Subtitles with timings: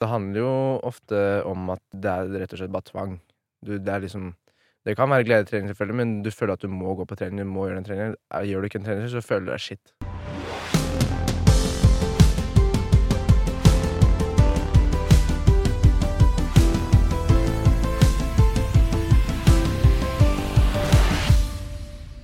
[0.00, 0.52] Det handler jo
[0.88, 3.18] ofte om at det er rett og slett bare tvang.
[3.60, 4.30] Du, det er liksom
[4.88, 7.44] Det kan være gledetrening, selvfølgelig, men du føler at du må gå på trening.
[7.44, 8.14] Du må gjøre den treningen.
[8.32, 9.92] Eh, Gjør du ikke en trening, så føler du deg skitt.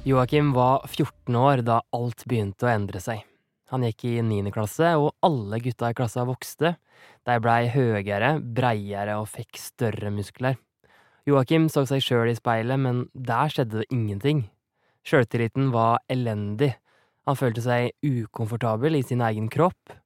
[0.06, 3.20] Joakim var 14 år da alt begynte å endre seg.
[3.72, 4.52] Han gikk i 9.
[4.54, 6.76] klasse, og alle gutta i klassa vokste.
[7.26, 10.58] De blei høyere, breiere og fikk større muskler.
[11.26, 14.44] Joakim så seg sjøl i speilet, men der skjedde det ingenting.
[15.06, 16.76] Sjøltilliten var elendig.
[17.26, 19.96] Han følte seg ukomfortabel i sin egen kropp,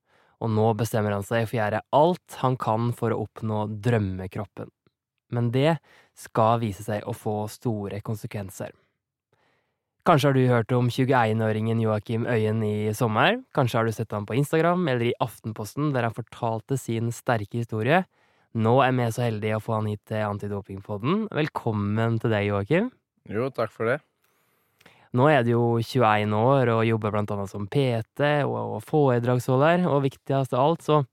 [0.40, 4.72] og nå bestemmer han seg for å gjøre alt han kan for å oppnå drømmekroppen.
[5.36, 5.76] Men det
[6.16, 8.72] skal vise seg å få store konsekvenser.
[10.10, 13.36] Kanskje har du hørt om 21-åringen Joakim Øyen i sommer?
[13.54, 17.60] Kanskje har du sett ham på Instagram eller i Aftenposten, der han fortalte sin sterke
[17.60, 18.00] historie.
[18.58, 21.28] Nå er vi så heldige å få han hit til Antidopingpodden.
[21.30, 22.90] Velkommen til deg, Joakim.
[23.30, 24.00] Jo, takk for det.
[25.14, 30.08] Nå er du jo 21 år og jobber blant annet som PT og foredragsholder, og
[30.10, 31.04] viktigst av alt, så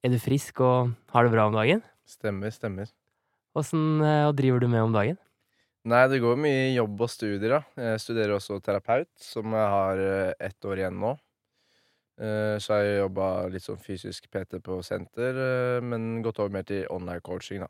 [0.00, 1.84] er du frisk og har det bra om dagen.
[2.08, 2.88] Stemmer, stemmer.
[3.52, 5.20] Åssen eh, driver du med om dagen?
[5.84, 7.60] Nei, det går mye jobb og studier, da.
[7.78, 11.12] Jeg studerer også terapeut, som jeg har eh, ett år igjen nå.
[12.20, 16.50] Eh, Så har jeg jobba litt som fysisk PT på senter, eh, men gått over
[16.50, 17.68] mer til online coaching, da.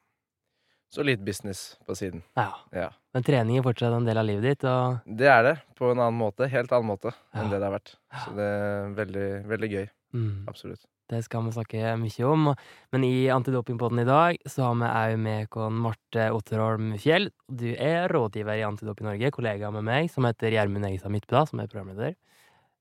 [0.91, 2.23] Så litt business på siden.
[2.35, 2.89] Ja, Ja.
[3.13, 5.99] men trening er fortsatt en del av livet ditt, og Det er det, på en
[6.01, 6.49] annen måte.
[6.49, 7.49] Helt annen måte enn Ja.
[7.51, 7.95] det det har vært.
[8.25, 9.89] Så det er veldig, veldig gøy.
[10.15, 10.47] Mm.
[10.51, 10.87] Absolutt.
[11.09, 12.51] Det skal vi snakke mye om.
[12.93, 17.31] Men i Antidopingpodden i dag så har vi òg med oss Marte Otterholm Fjell.
[17.49, 21.63] Du er rådgiver i Antidoping Norge, kollega med meg, som heter Gjermund Egestad Midtblad, som
[21.65, 22.19] er programleder.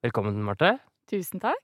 [0.04, 0.76] Velkommen, Marte.
[1.08, 1.64] Tusen takk.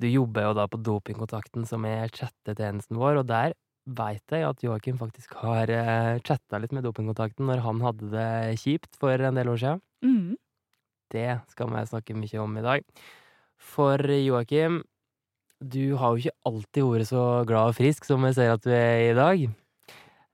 [0.00, 3.52] Du jobber jo da på Dopingkontakten, som er chattetjenesten vår, og der
[3.84, 8.60] veit jeg at Joakim faktisk har uh, chatta litt med Dopingkontakten når han hadde det
[8.62, 9.82] kjipt for en del år siden.
[10.04, 10.38] Mm.
[11.12, 12.86] Det skal vi snakke mye om i dag.
[13.60, 14.80] For Joakim,
[15.60, 18.70] du har jo ikke alltid vært så glad og frisk som jeg ser at du
[18.72, 19.42] er i dag.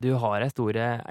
[0.03, 0.49] Du har ei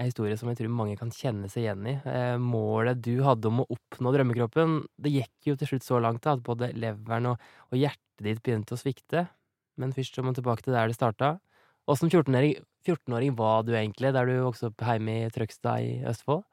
[0.06, 1.96] historie, som jeg tror mange kan kjenne seg igjen i.
[2.06, 6.22] Eh, målet du hadde om å oppnå drømmekroppen, det gikk jo til slutt så langt
[6.24, 9.26] da, at både leveren og, og hjertet ditt begynte å svikte.
[9.82, 11.36] Men først så må vi tilbake til der det starta.
[11.90, 16.46] Åssen 14-åring 14 var du egentlig, der du vokste opp hjemme i Trøgstad i Østfold?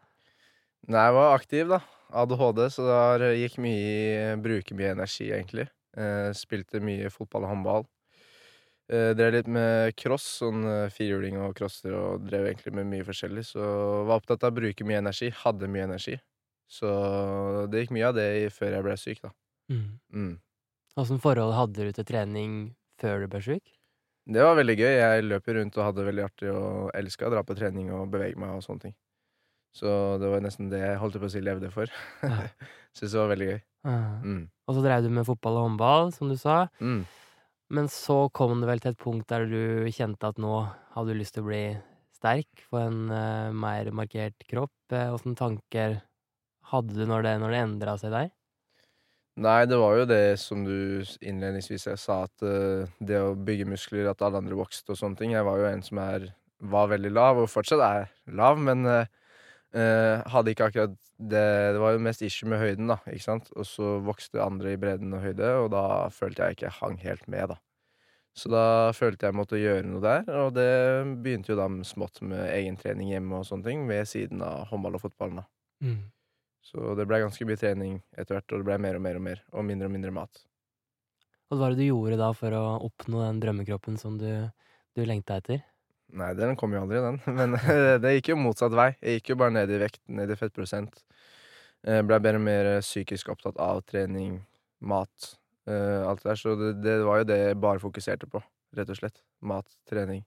[0.88, 1.82] Nei, jeg var aktiv, da.
[2.22, 2.88] ADHD, så
[3.20, 5.68] det gikk mye Bruker mye energi, egentlig.
[5.92, 7.88] Eh, spilte mye fotball og håndball.
[8.92, 13.06] Eh, drev litt med cross, sånn firhjuling firehjuling og crosser, og drev egentlig med mye
[13.08, 13.44] forskjellig.
[13.52, 13.66] Så
[14.08, 15.30] var opptatt av å bruke mye energi.
[15.42, 16.18] Hadde mye energi.
[16.72, 16.88] Så
[17.68, 19.32] det gikk mye av det før jeg ble syk, da.
[19.72, 19.86] Mm.
[20.12, 20.34] Mm.
[21.00, 22.56] Åssen forhold hadde du til trening
[23.00, 23.72] før du ble syk?
[24.32, 24.92] Det var veldig gøy.
[24.94, 28.10] Jeg løp rundt og hadde det veldig artig og elska å dra på trening og
[28.12, 28.94] bevege meg og sånne ting.
[29.76, 29.88] Så
[30.20, 31.92] det var nesten det jeg holdt på å si levde for.
[32.22, 32.44] Ja.
[32.96, 33.60] Syns det var veldig gøy.
[33.84, 34.44] Mm.
[34.68, 36.66] Og så drev du med fotball og håndball, som du sa.
[36.80, 37.02] Mm.
[37.72, 40.60] Men så kom det vel til et punkt der du kjente at nå
[40.94, 41.64] hadde du lyst til å bli
[42.22, 44.74] sterk, få en uh, mer markert kropp.
[44.94, 45.98] Eh, Åssen tanker
[46.70, 48.30] hadde du når det, når det endra seg der?
[49.42, 54.10] Nei, det var jo det som du innledningsvis sa, at uh, det å bygge muskler,
[54.10, 55.32] at alle andre vokste og sånne ting.
[55.34, 56.28] Jeg var jo en som er,
[56.60, 59.08] var veldig lav, og fortsatt er lav, men eh,
[59.74, 61.42] eh, hadde ikke akkurat det
[61.76, 63.50] Det var jo mest issue med høyden, da, ikke sant.
[63.54, 67.28] Og så vokste andre i bredden og høyde, og da følte jeg ikke hang helt
[67.30, 67.60] med, da.
[68.34, 68.64] Så da
[68.96, 70.70] følte jeg måtte gjøre noe der, og det
[71.22, 74.96] begynte jo da smått med egen trening hjemme og sånne ting, ved siden av håndball
[74.96, 75.46] og fotballen, da.
[75.84, 76.00] Mm.
[76.62, 79.26] Så det blei ganske mye trening etter hvert, og det blei mer og mer og
[79.26, 80.42] mer, og mindre og mindre mat.
[81.50, 84.30] Og hva var det du gjorde da for å oppnå den drømmekroppen som du,
[84.96, 85.60] du lengta etter?
[86.12, 87.20] Nei, den kom jo aldri, den.
[87.38, 87.56] Men
[88.02, 88.90] det gikk jo motsatt vei.
[89.00, 91.00] Jeg gikk jo bare ned i vekt, ned i fettprosent.
[91.82, 94.36] Eh, Blei og mer psykisk opptatt av trening,
[94.86, 95.32] mat,
[95.66, 96.40] eh, alt det der.
[96.42, 98.42] Så det, det var jo det jeg bare fokuserte på,
[98.76, 99.22] rett og slett.
[99.40, 100.22] Mat, trening.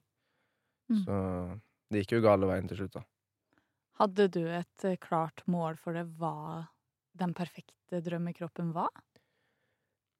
[0.92, 1.02] Mm.
[1.04, 1.20] Så
[1.90, 3.06] det gikk jo gale veien til slutt, da.
[3.96, 6.66] Hadde du et eh, klart mål for det hva
[7.16, 8.92] den perfekte drømmekroppen var?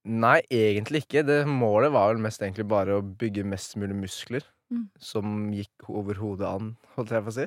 [0.07, 1.25] Nei, egentlig ikke.
[1.27, 4.47] Det Målet var vel mest egentlig bare å bygge mest mulig muskler.
[4.73, 4.87] Mm.
[4.99, 7.47] Som gikk over hodet an, holdt jeg på å si.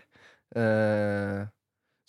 [0.58, 1.42] Eh,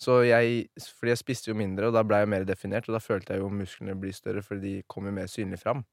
[0.01, 2.87] så jeg Fordi jeg spiste jo mindre, og da ble jeg mer definert.
[2.89, 5.83] Og da følte jeg jo musklene bli større, fordi de kom jo mer synlig fram.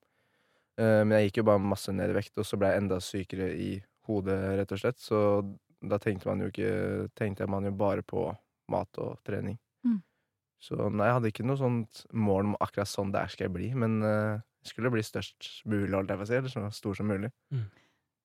[0.79, 3.00] Eh, men jeg gikk jo bare masse ned i vekt, og så ble jeg enda
[3.05, 3.73] sykere i
[4.09, 5.00] hodet, rett og slett.
[5.03, 5.19] Så
[5.79, 6.71] da tenkte man jo ikke
[7.19, 8.26] Tenkte man jo bare på
[8.73, 9.59] mat og trening.
[9.87, 10.00] Mm.
[10.62, 13.69] Så nei, jeg hadde ikke noe sånt mål om akkurat sånn der skal jeg bli,
[13.79, 16.99] men uh, jeg skulle bli størst mulig, holdt jeg på å si, eller så stor
[16.99, 17.31] som mulig.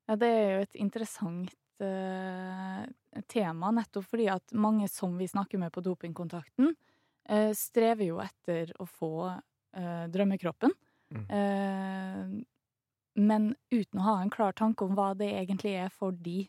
[0.10, 1.54] Ja, det er jo et interessant
[1.84, 2.84] uh,
[3.32, 6.74] tema, nettopp fordi at mange som vi snakker med på dopingkontakten,
[7.32, 10.74] uh, strever jo etter å få uh, drømmekroppen.
[11.14, 12.40] Mm.
[13.22, 16.48] Men uten å ha en klar tanke om hva det egentlig er for de.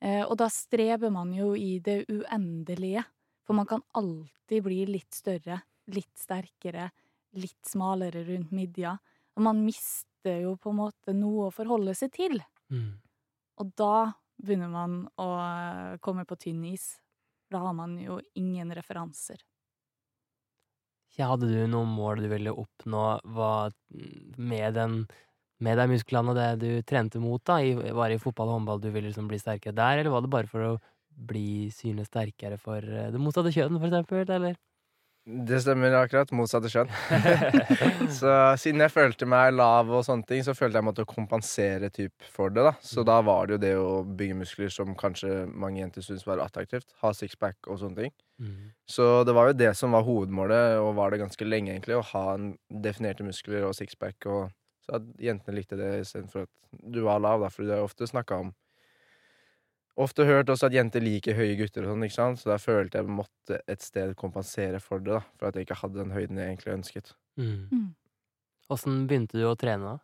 [0.00, 3.02] Og da streber man jo i det uendelige.
[3.44, 5.58] For man kan alltid bli litt større,
[5.92, 6.86] litt sterkere,
[7.36, 8.94] litt smalere rundt midja.
[9.36, 12.40] Og man mister jo på en måte noe å forholde seg til.
[12.70, 12.98] Mm.
[13.60, 16.94] Og da begynner man å eh, komme på tynn is.
[17.50, 19.42] Da har man jo ingen referanser.
[21.18, 23.02] Ja, hadde du noen mål du ville oppnå
[24.38, 25.00] med, den,
[25.58, 27.42] med de musklene og det du trente mot?
[27.44, 27.58] da?
[27.58, 30.24] I, var det i fotball og håndball du ville liksom bli sterkere der, eller var
[30.24, 30.72] det bare for å
[31.10, 34.22] bli synlig sterkere for eh, det motsatte kjønn, for eksempel?
[34.38, 34.56] Eller?
[35.24, 36.30] Det stemmer akkurat.
[36.34, 36.90] Motsatte kjønn.
[38.18, 42.24] så siden jeg følte meg lav og sånne ting, så følte jeg måtte kompensere typ
[42.32, 42.64] for det.
[42.64, 46.26] da Så da var det jo det å bygge muskler som kanskje mange jenter syntes
[46.26, 46.88] var attraktivt.
[47.04, 48.14] Ha sixpack og sånne ting.
[48.40, 48.70] Mm.
[48.88, 52.00] Så det var jo det som var hovedmålet, og var det ganske lenge, egentlig.
[52.00, 52.54] Å ha en
[52.88, 54.24] definerte muskler og sixpack.
[54.24, 54.48] Og
[54.86, 57.52] så at jentene likte det istedenfor at du var lav, da.
[57.52, 58.54] For det er ofte snakka om
[59.96, 62.40] Ofte hørt også at jenter liker høye gutter og sånn, ikke sant.
[62.40, 65.22] Så da følte jeg måtte et sted kompensere for det, da.
[65.38, 67.12] For at jeg ikke hadde den høyden jeg egentlig ønsket.
[67.36, 67.66] Mm.
[67.72, 67.88] Mm.
[69.10, 69.98] Begynte du å trene, da?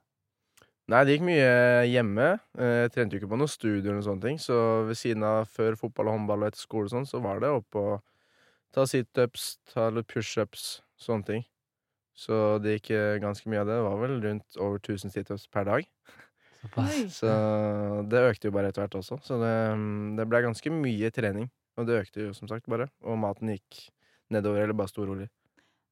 [0.91, 1.47] Nei, det gikk mye
[1.91, 2.27] hjemme.
[2.59, 4.39] Eh, Jeg trente jo ikke på noen studier eller sånne ting.
[4.43, 4.57] Så
[4.87, 7.51] ved siden av før fotball og håndball og etter skole og sånn, så var det
[7.51, 7.97] opp og
[8.75, 11.45] ta situps, ta litt pushups, sånne ting.
[12.17, 13.79] Så det gikk eh, ganske mye av det.
[13.81, 15.89] Det var vel rundt over 1000 situps per dag.
[17.13, 17.31] Så
[18.11, 19.21] det økte jo bare etter hvert også.
[19.25, 21.49] Så det, mm, det ble ganske mye trening.
[21.77, 22.89] Og det økte jo som sagt bare.
[23.05, 23.87] Og maten gikk
[24.33, 25.29] nedover, eller bare sto rolig.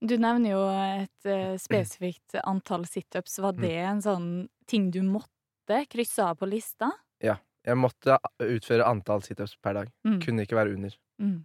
[0.05, 3.39] Du nevner jo et uh, spesifikt antall situps.
[3.45, 4.29] Var det en sånn
[4.71, 6.91] ting du måtte krysse av på lista?
[7.25, 7.39] Ja.
[7.65, 9.93] Jeg måtte utføre antall situps per dag.
[10.05, 10.19] Mm.
[10.21, 10.97] Kunne ikke være under.
[11.23, 11.39] Mm.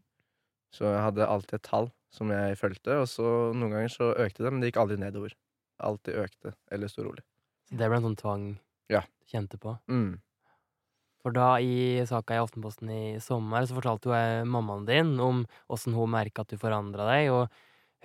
[0.75, 4.43] Så jeg hadde alltid et tall som jeg fulgte, og så noen ganger så økte
[4.43, 5.35] det, men det gikk aldri nedover.
[5.79, 7.23] Alltid økte, eller sto rolig.
[7.69, 8.45] Så det ble en sånn tvang
[8.89, 9.03] Ja.
[9.29, 9.77] kjente på?
[9.89, 10.19] Mm.
[11.23, 15.93] For da, i saka i Aftenposten i sommer, så fortalte jo mammaen din om åssen
[15.97, 17.49] hun merka at du forandra deg, og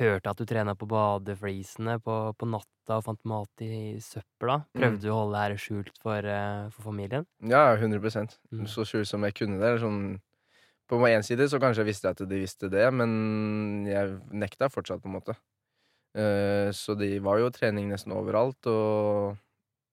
[0.01, 4.65] hørte at du trena på badeflisene på, på natta og fant mat i søpla.
[4.75, 5.03] Prøvde Mm.
[5.05, 7.27] du å holde det her skjult for, eh, for familien?
[7.41, 8.01] Ja, 100
[8.53, 8.67] Mm.
[8.67, 9.79] Så skjult som jeg kunne det.
[9.81, 10.19] Sånn,
[10.91, 15.01] på én side så kanskje jeg visste at de visste det, men jeg nekta fortsatt,
[15.01, 15.37] på en måte.
[16.15, 19.39] Eh, så de var jo trening nesten overalt, og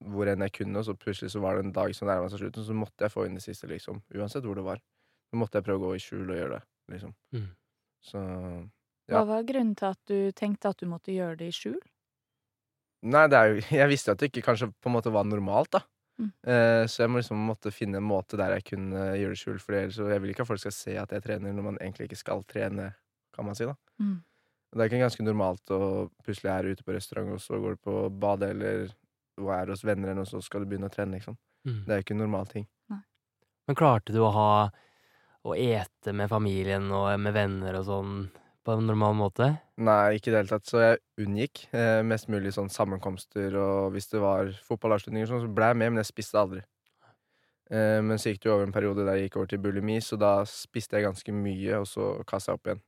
[0.09, 2.44] hvor enn jeg kunne, og så plutselig så var det en dag som nærma seg
[2.44, 4.01] slutten, så måtte jeg få inn det siste, liksom.
[4.18, 4.81] Uansett hvor det var.
[5.30, 6.62] Så måtte jeg prøve å gå i skjul og gjøre det,
[6.95, 7.15] liksom.
[7.38, 7.50] Mm.
[8.01, 8.21] Så
[9.12, 11.80] Hva var grunnen til at du tenkte at du måtte gjøre det i skjul?
[13.12, 15.74] Nei, det er jo Jeg visste at det ikke kanskje på en måte var normalt,
[15.77, 15.83] da.
[16.21, 16.31] Mm.
[16.53, 19.62] Eh, så jeg må liksom måtte finne en måte der jeg kunne gjøre det skjul,
[19.62, 22.09] for ellers jeg vil ikke at folk skal se at jeg trener når man egentlig
[22.09, 22.92] ikke skal trene,
[23.33, 23.77] kan man si, da.
[24.01, 24.19] Mm.
[24.71, 25.80] Det er ikke ganske normalt å
[26.24, 28.92] plutselig er ute på restaurant, og så går du på badet, eller
[29.44, 31.38] og er hos venner, og så skal du begynne å trene, liksom.
[31.68, 31.82] Mm.
[31.86, 32.68] Det er jo ikke en normal ting.
[33.70, 34.54] Men klarte du å ha
[35.48, 38.16] å ete med familien og med venner og sånn
[38.62, 39.48] på en normal måte?
[39.82, 40.68] Nei, ikke i det hele tatt.
[40.70, 45.48] Så jeg unngikk eh, mest mulig sånn sammenkomster, og hvis det var fotballavslutninger, og sånn,
[45.48, 46.62] så ble jeg med, men jeg spiste aldri.
[47.72, 49.98] Eh, men så gikk det jo over en periode der jeg gikk over til bulimi,
[50.06, 52.84] så da spiste jeg ganske mye, og så kasta jeg opp igjen.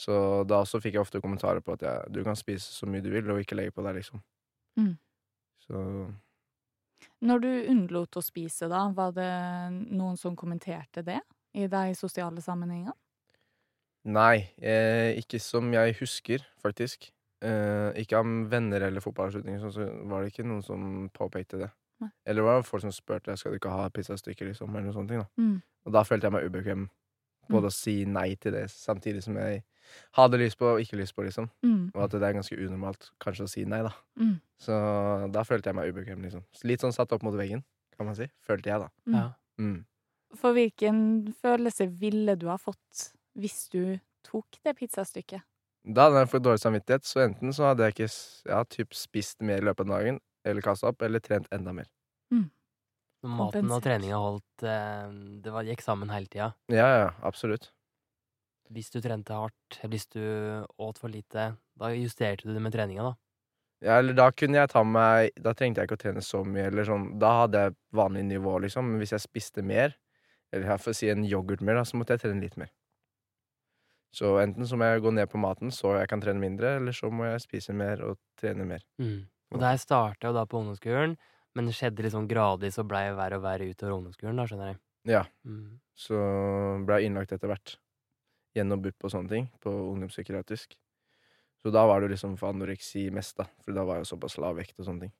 [0.00, 0.16] Så
[0.48, 3.12] da også fikk jeg ofte kommentarer på at jeg, du kan spise så mye du
[3.12, 4.24] vil, og ikke legge på deg, liksom.
[4.80, 4.94] Mm.
[5.70, 5.82] Så
[7.22, 9.30] Når du unnlot å spise, da, var det
[9.92, 11.20] noen som kommenterte det
[11.54, 12.96] i de sosiale sammenhengene?
[14.08, 17.10] nei, eh, ikke som jeg husker, faktisk.
[17.44, 21.68] Eh, ikke av venner eller fotballavslutninger, sånn, så var det ikke noen som påpekte det.
[22.00, 22.08] Nei.
[22.26, 25.12] Eller var det folk som spurte skal du ikke ha pizzastykker, liksom, eller noe sånt.
[25.12, 25.28] ting, da.
[25.36, 25.60] Mm.
[25.86, 26.88] Og da følte jeg meg ubekvem
[27.50, 29.62] både å si nei til det, samtidig som jeg
[30.16, 31.48] hadde lyst på og ikke lyst på, liksom.
[31.66, 31.90] Mm.
[31.94, 33.92] Og at det er ganske unormalt kanskje å si nei, da.
[34.20, 34.36] Mm.
[34.60, 34.78] Så
[35.34, 36.44] da følte jeg meg ubekvem, liksom.
[36.68, 37.64] Litt sånn satt opp mot veggen,
[37.96, 38.28] kan man si.
[38.46, 38.90] Følte jeg, da.
[39.08, 39.16] Mm.
[39.18, 39.26] Ja.
[39.60, 39.78] Mm.
[40.40, 41.00] For hvilken
[41.42, 45.42] følelse ville du ha fått hvis du tok det pizzastykket?
[45.90, 48.08] Da hadde jeg fått dårlig samvittighet, så enten så hadde jeg ikke
[48.52, 51.88] ja, typ spist mer i løpet av dagen, eller kasta opp, eller trent enda mer.
[53.20, 55.08] Når maten og treninga holdt eh,
[55.44, 56.52] Det var, gikk sammen hele tida.
[56.72, 57.68] Ja, ja, absolutt.
[58.70, 60.22] Hvis du trente hardt, hvis du
[60.78, 63.16] åt for lite, da justerte du det med treninga, da.
[63.80, 66.66] Ja, eller da kunne jeg ta meg Da trengte jeg ikke å trene så mye,
[66.68, 67.06] eller sånn.
[67.20, 68.92] Da hadde jeg vanlig nivå, liksom.
[68.92, 69.96] Men hvis jeg spiste mer,
[70.52, 72.70] eller jeg får si en yoghurt mer, da, så måtte jeg trene litt mer.
[74.14, 76.94] Så enten så må jeg gå ned på maten, så jeg kan trene mindre, eller
[76.96, 78.82] så må jeg spise mer og trene mer.
[78.98, 79.28] Mm.
[79.54, 81.16] Og der starta jo da på ungdomsskolen.
[81.54, 84.78] Men det skjedde liksom gradvis og blei verre og verre utover ungdomsskolen, da, skjønner jeg.
[85.10, 85.24] Ja.
[85.44, 85.80] Mm.
[85.98, 86.18] Så
[86.86, 87.76] ble jeg innlagt etter hvert.
[88.54, 90.76] Gjennom BUP og sånne ting, på ungdomspsykiatrisk.
[91.60, 93.44] Så da var det jo liksom for anoreksi mest, da.
[93.64, 95.12] For da var jeg såpass lav vekt og sånne ting.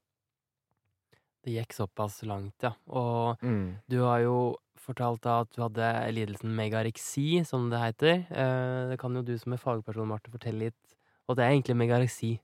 [1.45, 2.75] Det gikk såpass langt, ja.
[2.89, 3.79] Og Mm.
[3.89, 8.27] du har jo fortalt da at du hadde lidelsen megareksi, som det heter.
[8.31, 10.97] Eh, det kan jo du som er fagperson, Marte, fortelle litt.
[11.29, 12.41] Og det er egentlig megareksi.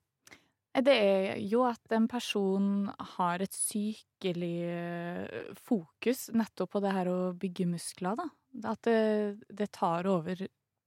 [0.77, 6.93] Eh, Det er jo at en person har et sykelig eh, fokus nettopp på det
[6.93, 8.29] her å bygge muskler, da.
[8.73, 10.47] At det, det tar over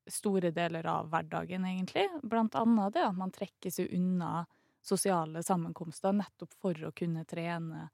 [0.09, 2.07] store deler av hverdagen, egentlig.
[2.23, 4.45] Blant annet det at man trekker seg unna
[4.81, 7.89] sosiale sammenkomster nettopp for å kunne trene.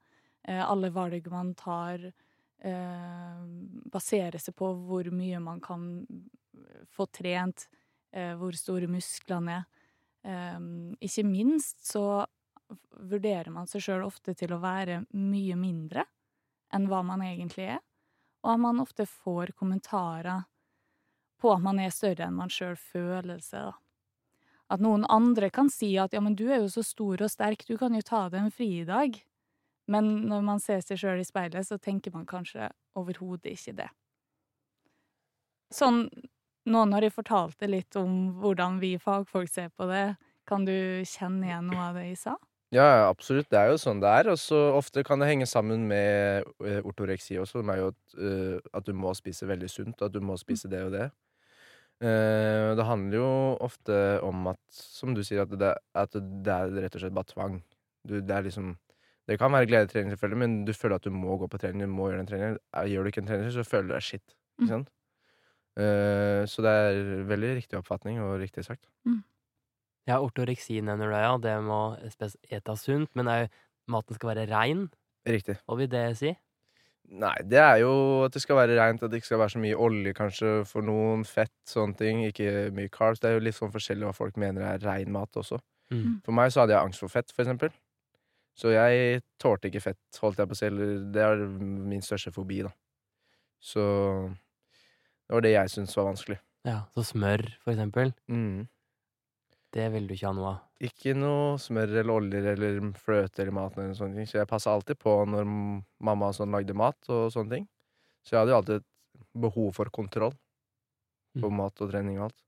[0.46, 2.10] Eh, Alle valg man tar,
[3.92, 5.82] baserer seg på hvor mye man kan
[6.96, 7.66] få trent,
[8.40, 9.66] hvor store musklene er.
[10.26, 12.24] Um, ikke minst så
[12.98, 16.02] vurderer man seg sjøl ofte til å være mye mindre
[16.74, 17.82] enn hva man egentlig er,
[18.42, 20.42] og at man ofte får kommentarer
[21.38, 23.70] på at man er større enn man sjøl føler seg.
[23.70, 23.76] Da.
[24.74, 27.62] At noen andre kan si at ja, men du er jo så stor og sterk,
[27.68, 29.20] du kan jo ta deg en fridag.
[29.86, 33.90] Men når man ser seg sjøl i speilet, så tenker man kanskje overhodet ikke det.
[35.74, 36.08] Sånn
[36.66, 41.48] nå når jeg fortalte litt om hvordan vi fagfolk ser på det, kan du kjenne
[41.48, 42.36] igjen noe av det jeg sa?
[42.74, 43.46] Ja, absolutt.
[43.50, 44.30] Det er jo sånn det er.
[44.32, 48.16] Og så ofte kan det henge sammen med eh, ortoreksi også, som er jo at,
[48.18, 51.06] uh, at du må spise veldig sunt, at du må spise det og det.
[52.02, 53.28] Uh, det handler jo
[53.64, 57.30] ofte om at, som du sier, at det, at det er rett og slett bare
[57.30, 57.62] tvang.
[58.06, 58.76] Du, det er liksom
[59.26, 61.90] Det kan være gledetrening, selvfølgelig, men du føler at du må gå på trening, du
[61.90, 62.58] må gjøre den treningen.
[62.86, 64.22] Gjør du ikke en trening, så føler du deg shit.
[64.22, 64.60] Mm.
[64.60, 64.92] Ikke sant?
[65.76, 68.86] Eh, så det er veldig riktig oppfatning og riktig sagt.
[70.06, 71.34] Ja, ortoreksi nevner du, ja.
[71.42, 73.48] Det må ete sunt, men er,
[73.90, 74.86] maten skal være rein.
[75.26, 75.58] Riktig.
[75.66, 76.32] Hva vil det si?
[77.06, 77.92] Nei, det er jo
[78.26, 80.86] at det skal være reint, at det ikke skal være så mye olje kanskje for
[80.86, 82.22] noen, fett, sånne ting.
[82.26, 83.22] Ikke mye carbs.
[83.22, 85.60] Det er jo litt sånn forskjellig hva folk mener er rein mat også.
[85.94, 86.22] Mm.
[86.26, 87.74] For meg så hadde jeg angst for fett, for eksempel.
[88.56, 90.70] Så jeg tålte ikke fett, holdt jeg på å si.
[91.14, 92.72] Det er min største fobi, da.
[93.62, 93.84] Så
[95.26, 96.38] det var det jeg syntes var vanskelig.
[96.66, 98.12] Ja, Så smør, for eksempel.
[98.30, 98.66] Mm.
[99.76, 100.62] Det vil du ikke ha noe av.
[100.86, 103.76] Ikke noe smør eller oljer eller fløte eller mat.
[103.78, 104.26] eller sånne ting.
[104.26, 105.46] Så jeg passa alltid på når
[106.00, 107.68] mamma sånn lagde mat og sånne ting.
[108.24, 110.32] Så jeg hadde jo alltid et behov for kontroll
[111.36, 111.56] på Mm.
[111.56, 112.42] mat og trening og alt.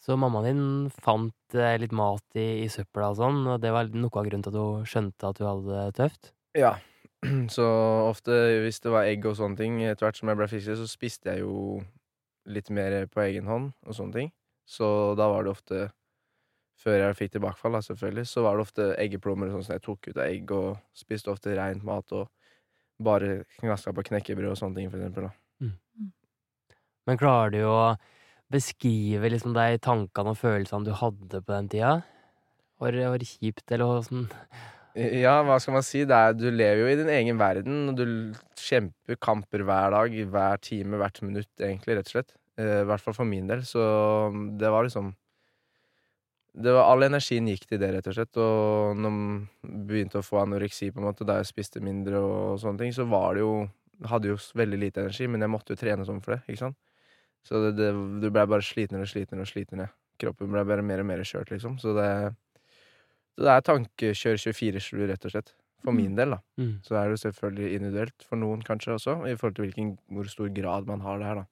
[0.00, 3.84] Så mammaen din fant eh, litt mat i, i søpla og sånn, og det var
[3.92, 6.30] noe av grunnen til at hun skjønte at du hadde det tøft?
[6.56, 6.70] Ja.
[7.54, 7.64] Så
[8.08, 10.88] ofte hvis det var egg og sånne ting, etter hvert som jeg ble friskere, så
[10.88, 11.80] spiste jeg jo
[12.48, 14.30] litt mer på egen hånd og sånne ting.
[14.68, 14.86] Så
[15.18, 15.88] da var det ofte
[16.80, 19.82] Før jeg fikk tilbakefall, da, selvfølgelig, så var det ofte eggeplommer og sånn som jeg
[19.84, 22.30] tok ut av egg, og spiste ofte reint mat og
[23.04, 25.26] bare knaska på knekkebrød og sånne ting, for eksempel.
[25.26, 25.34] Da.
[27.04, 27.96] Men klarer du å
[28.48, 31.92] beskrive liksom de tankene og følelsene du hadde på den tida?
[32.80, 34.28] Var det kjipt, eller åssen?
[34.98, 36.02] Ja, hva skal man si?
[36.02, 38.04] Er, du lever jo i din egen verden, og du
[38.58, 42.34] kjemper kamper hver dag, hver time, hvert minutt, egentlig, rett og slett.
[42.58, 43.62] Eh, I hvert fall for min del.
[43.66, 43.80] Så
[44.34, 45.12] mm, det var liksom
[46.60, 48.40] det var, All energien gikk til det, rett og slett.
[48.42, 52.58] Og når man begynte å få anoreksi, på en måte, da jeg spiste mindre og
[52.62, 53.52] sånne ting, så var det jo
[54.08, 56.76] Hadde jo veldig lite energi, men jeg måtte jo trene sånn for det, ikke sant?
[57.44, 59.90] Så det, det, du blei bare slitnere og slitnere og slitnere.
[60.16, 61.74] Kroppen blei bare mer og mer kjørt, liksom.
[61.82, 62.06] Så det
[63.40, 65.54] så det er tankekjør 24-7, rett og slett.
[65.80, 66.38] For min del, da.
[66.60, 66.74] Mm.
[66.84, 70.28] Så er det jo selvfølgelig individuelt for noen kanskje også, i forhold til hvilken, hvor
[70.28, 71.46] stor grad man har det her, da.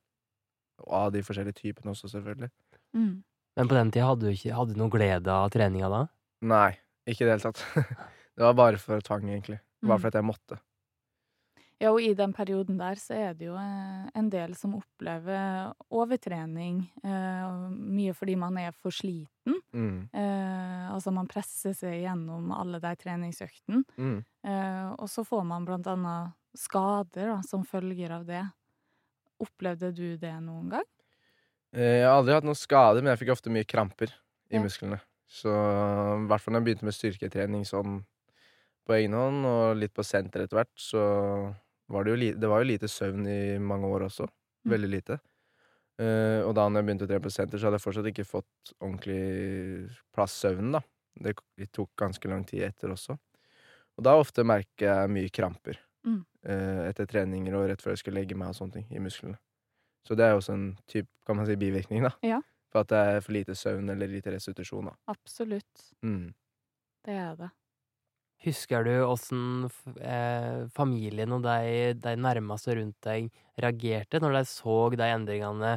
[0.85, 2.51] Og av de forskjellige typene også, selvfølgelig.
[2.93, 3.15] Mm.
[3.57, 6.03] Men på den tida hadde du ikke hadde du noe glede av treninga da?
[6.45, 6.75] Nei,
[7.09, 7.65] ikke i det hele tatt.
[8.37, 9.59] det var bare for tvang, egentlig.
[9.81, 10.03] Bare Mm.
[10.03, 10.61] for at jeg måtte.
[11.79, 15.69] Ja, og i den perioden der så er det jo eh, en del som opplever
[15.95, 19.61] overtrening, eh, mye fordi man er for sliten.
[19.71, 20.09] Mm.
[20.11, 23.85] Eh, altså man presser seg gjennom alle de treningsøktene.
[23.95, 24.19] Mm.
[24.43, 28.43] Eh, og så får man blant annet skader da, som følger av det.
[29.39, 30.89] Opplevde du det noen gang?
[31.79, 34.11] Jeg har aldri hatt noen skader, men jeg fikk ofte mye kramper
[34.51, 34.63] i Ja.
[34.65, 34.99] musklene.
[35.31, 38.01] Så i hvert fall når jeg begynte med styrketrening sånn
[38.89, 41.03] på egen hånd, og litt på senter etter hvert, så
[41.89, 44.29] var det jo det var jo lite søvn i mange år også.
[44.67, 44.73] Mm.
[44.75, 45.19] Veldig lite.
[45.99, 48.73] Uh, og da jeg begynte å trene på senter, så hadde jeg fortsatt ikke fått
[48.79, 49.23] ordentlig
[50.15, 50.83] plass søvn, da.
[51.19, 51.35] Det
[51.75, 53.17] tok ganske lang tid etter også.
[53.99, 55.81] Og da ofte merker jeg mye kramper.
[56.07, 56.21] Mm.
[56.47, 59.37] uh, etter treninger og rett før jeg skal legge meg og sånne ting i musklene.
[60.07, 62.13] Så det er jo også en type, kan man si, bivirkning, da.
[62.25, 62.39] Ja.
[62.73, 64.95] For at det er for lite søvn eller lite restitusjon, da.
[65.11, 65.89] Absolutt.
[66.07, 66.31] Mm.
[67.05, 67.51] Det er det.
[68.47, 69.67] Husker du åssen
[69.99, 75.73] eh, familien og de, de nærmeste rundt deg reagerte når de så de endringene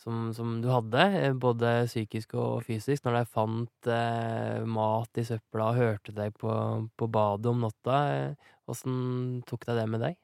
[0.00, 5.26] som, som du hadde, eh, både psykisk og fysisk, når de fant eh, mat i
[5.28, 6.52] søpla og hørte deg på,
[6.96, 8.00] på badet om natta?
[8.16, 10.16] Eh, Åssen tok de det med deg?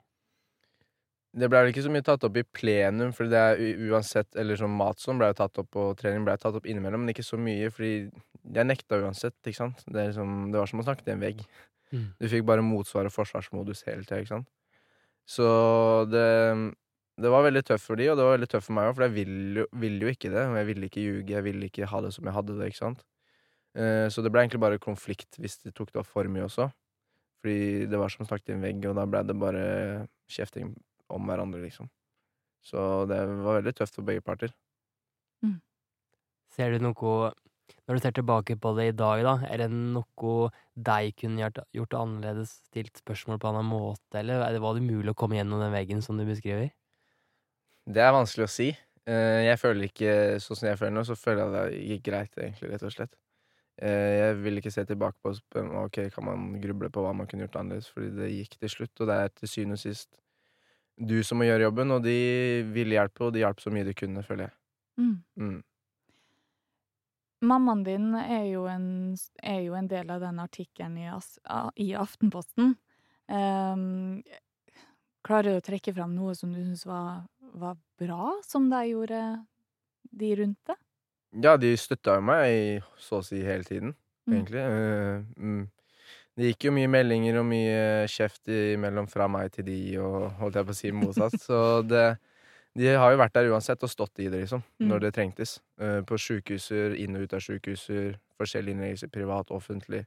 [1.32, 4.58] Det ble vel ikke så mye tatt opp i plenum, for det er uansett Eller
[4.60, 7.24] som mat som ble jo tatt opp, og trening ble tatt opp innimellom, men ikke
[7.24, 7.94] så mye, fordi
[8.52, 9.80] jeg nekta uansett, ikke sant.
[9.86, 11.40] Det, liksom, det var som å snakke til en vegg.
[11.92, 12.06] Mm.
[12.20, 14.50] Du fikk bare motsvar og forsvarsmodus hele tida, ikke sant.
[15.28, 15.48] Så
[16.10, 16.28] det
[17.20, 19.04] det var veldig tøft for de, og det var veldig tøft for meg òg, for
[19.04, 20.44] jeg ville jo, vil jo ikke det.
[20.48, 22.80] Og jeg ville ikke ljuge, jeg ville ikke ha det som jeg hadde det, ikke
[22.80, 23.02] sant.
[23.76, 26.70] Eh, så det ble egentlig bare konflikt hvis de tok det opp for mye også.
[27.42, 29.66] Fordi det var som snakket i en vegg, og da ble det bare
[30.32, 30.72] kjefting
[31.12, 31.90] om hverandre, liksom.
[32.62, 34.52] Så det var veldig tøft for begge parter.
[36.54, 37.32] Ser du noe
[37.88, 40.50] Når du ser tilbake på det i dag, da, er det noe
[40.88, 44.74] deg kunne gjort, gjort annerledes, stilt spørsmål på en annen måte, eller er det- var
[44.74, 46.70] det mulig å komme gjennom den veggen som du beskriver?
[47.86, 48.68] Det er vanskelig å si.
[49.06, 52.36] Eh, Jeg føler ikke sånn som jeg føler nå, så føler jeg det gikk greit,
[52.36, 53.14] egentlig, rett og slett.
[53.78, 55.34] Eh, Jeg vil ikke se tilbake på
[55.86, 59.00] ok, kan man gruble på hva man kunne gjort annerledes, fordi det gikk til slutt,
[59.00, 60.18] og det er til syvende og sist
[61.08, 62.16] du som må gjøre jobben, og de
[62.74, 64.54] ville hjelpe, og de hjalp så mye de kunne, føler jeg.
[65.02, 65.14] Mm.
[65.40, 65.60] Mm.
[67.42, 68.86] Mammaen din er jo, en,
[69.42, 71.08] er jo en del av den artikkelen i,
[71.82, 72.76] i Aftenposten.
[73.32, 74.20] Um,
[75.26, 77.24] klarer du å trekke fram noe som du syns var,
[77.58, 79.22] var bra, som de gjorde,
[80.12, 80.78] de rundt deg?
[81.42, 84.34] Ja, de støtta jo meg så å si hele tiden, Mm.
[84.36, 84.60] egentlig.
[84.62, 85.62] Eh, mm.
[86.38, 90.56] Det gikk jo mye meldinger og mye kjeft imellom fra meg til de, og holdt
[90.56, 91.36] jeg på å si motsatt.
[91.46, 92.06] Så det,
[92.78, 94.88] de har jo vært der uansett og stått i det, liksom, Mm.
[94.88, 95.58] når det trengtes.
[95.80, 100.06] Uh, på sjukehuser, inn og ut av sjukehuser, forskjellige innleggelser, privat, offentlig,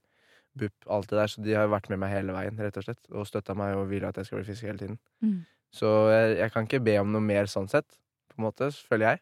[0.58, 1.27] BUP, alt det der.
[1.36, 3.75] Så de har jo vært med meg hele veien, rett og slett, og støtta meg
[3.77, 4.98] og ville at jeg skal bli frisk hele tiden.
[5.22, 5.39] Mm.
[5.75, 7.86] Så jeg, jeg kan ikke be om noe mer sånn sett,
[8.32, 9.22] på en måte, føler jeg.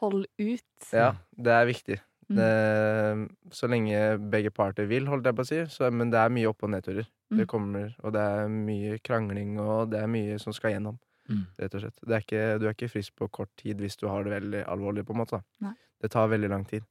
[0.00, 0.86] Hold ut.
[0.96, 1.98] Ja, det er viktig.
[2.30, 2.38] Mm.
[2.38, 5.60] Det, så lenge begge parter vil, holdt jeg på å si.
[5.72, 7.08] Så, men det er mye opp- og nedturer.
[7.30, 7.38] Mm.
[7.40, 10.98] Det kommer, og det er mye krangling, og det er mye som skal gjennom.
[11.30, 11.44] Mm.
[11.62, 12.00] Rett og slett.
[12.06, 14.64] Det er ikke, du er ikke frisk på kort tid hvis du har det veldig
[14.70, 15.42] alvorlig, på en måte.
[15.62, 15.74] Nei.
[16.00, 16.86] Det tar veldig lang tid.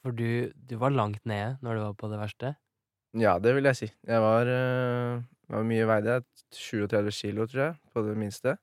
[0.00, 2.54] For du, du var langt nede når du var på det verste.
[3.20, 3.88] Ja, det vil jeg si.
[4.06, 6.20] Jeg var, øh, var mye veide.
[6.54, 8.56] 37 kilo, tror jeg, på det minste.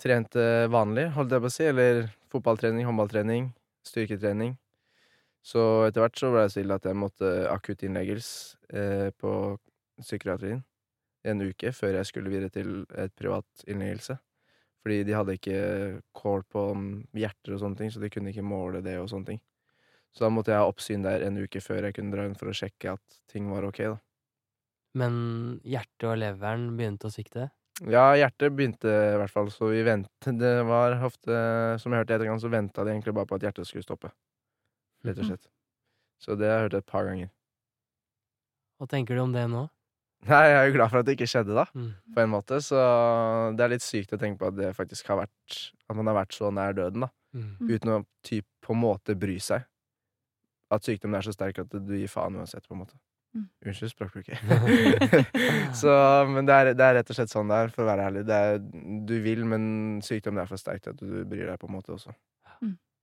[0.00, 1.66] Trente vanlig, holdt jeg på å si.
[1.68, 3.52] Eller fotballtrening, håndballtrening,
[3.88, 4.56] styrketrening.
[5.44, 8.28] Så etter hvert så ble det så ille at jeg måtte akuttinnlegges
[8.72, 9.32] eh, på
[10.00, 10.62] psykiatrien
[11.24, 14.16] en uke før jeg skulle videre til et privat innleggelse.
[14.84, 15.58] Fordi de hadde ikke
[16.16, 16.62] kål på
[17.16, 19.40] hjerter og sånne ting, så de kunne ikke måle det og sånne ting.
[20.14, 22.52] Så da måtte jeg ha oppsyn der en uke før jeg kunne dra inn for
[22.52, 23.96] å sjekke at ting var ok, da.
[24.94, 25.14] Men
[25.66, 27.48] hjertet og leveren begynte å svikte.
[27.82, 31.34] Ja, hjertet begynte i hvert fall, så vi ventet Det var ofte,
[31.82, 34.12] som jeg hørte i etterkant, så venta de egentlig bare på at hjertet skulle stoppe.
[35.04, 35.30] Rett og Mhm.
[35.32, 35.48] slett.
[36.20, 37.30] Så det har jeg hørt et par ganger.
[38.80, 39.68] Hva tenker du om det nå?
[40.26, 41.94] Nei, jeg er jo glad for at det ikke skjedde, da, Mm.
[42.14, 42.56] på en måte.
[42.62, 46.06] Så det er litt sykt å tenke på at det faktisk har vært At man
[46.06, 47.08] har vært så nær døden, da.
[47.34, 47.58] Mm.
[47.60, 47.68] Mm.
[47.68, 49.66] Uten å typ på en måte bry seg.
[50.70, 52.94] At sykdommen er så sterk at du gir faen uansett, på en måte.
[53.34, 53.46] Mm.
[53.66, 54.38] Unnskyld språkbruket.
[55.80, 55.94] så,
[56.30, 58.26] men det er, det er rett og slett sånn det er, for å være ærlig.
[58.28, 58.62] Det er,
[59.10, 59.64] du vil, men
[60.06, 62.14] sykdommen er for sterkt at du bryr deg, på en måte også.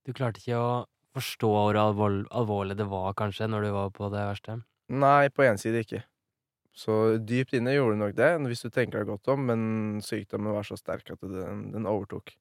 [0.07, 0.69] Du klarte ikke å
[1.15, 4.61] forstå hvor alvor, alvorlig det var, kanskje, når du var på det verste?
[4.91, 6.01] Nei, på én side ikke.
[6.75, 9.61] Så dypt inne gjorde du nok det, hvis du tenker deg godt om, men
[10.05, 12.31] sykdommen var så sterk at den, den overtok.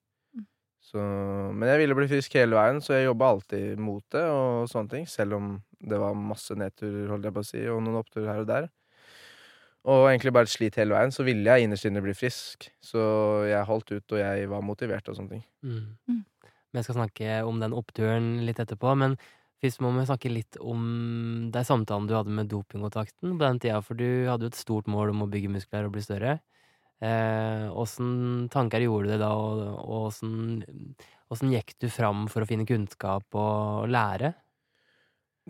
[0.81, 4.69] Så, men jeg ville bli frisk hele veien, så jeg jobba alltid mot det, og
[4.71, 5.07] sånne ting.
[5.07, 8.43] Selv om det var masse nedturer, holdt jeg på å si, og noen oppturer her
[8.43, 8.69] og der.
[9.91, 12.67] Og egentlig bare et slit hele veien, så ville jeg innerst inne bli frisk.
[12.85, 13.01] Så
[13.49, 15.45] jeg holdt ut, og jeg var motivert og sånne ting.
[15.65, 15.85] Mm.
[16.09, 16.25] Mm.
[16.71, 19.17] Vi skal snakke om den oppturen litt etterpå, men
[19.61, 20.83] først må vi snakke litt om
[21.53, 24.89] de samtalene du hadde med dopingkontakten på den tida, for du hadde jo et stort
[24.89, 26.39] mål om å bygge muskler og bli større.
[27.01, 30.93] Eh, tanker gjorde du deg da, og åssen
[31.31, 34.33] åssen gikk du fram for å finne kunnskap og lære?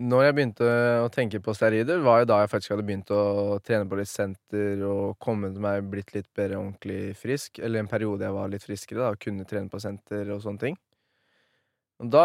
[0.02, 0.68] Når jeg begynte
[1.04, 4.08] å tenke på steroider, var jo da jeg faktisk hadde begynt å trene på litt
[4.08, 7.60] senter og kommet meg blitt litt bedre ordentlig frisk.
[7.60, 10.64] Eller en periode jeg var litt friskere, da, og kunne trene på senter og sånne
[10.64, 10.78] ting.
[12.02, 12.24] Og da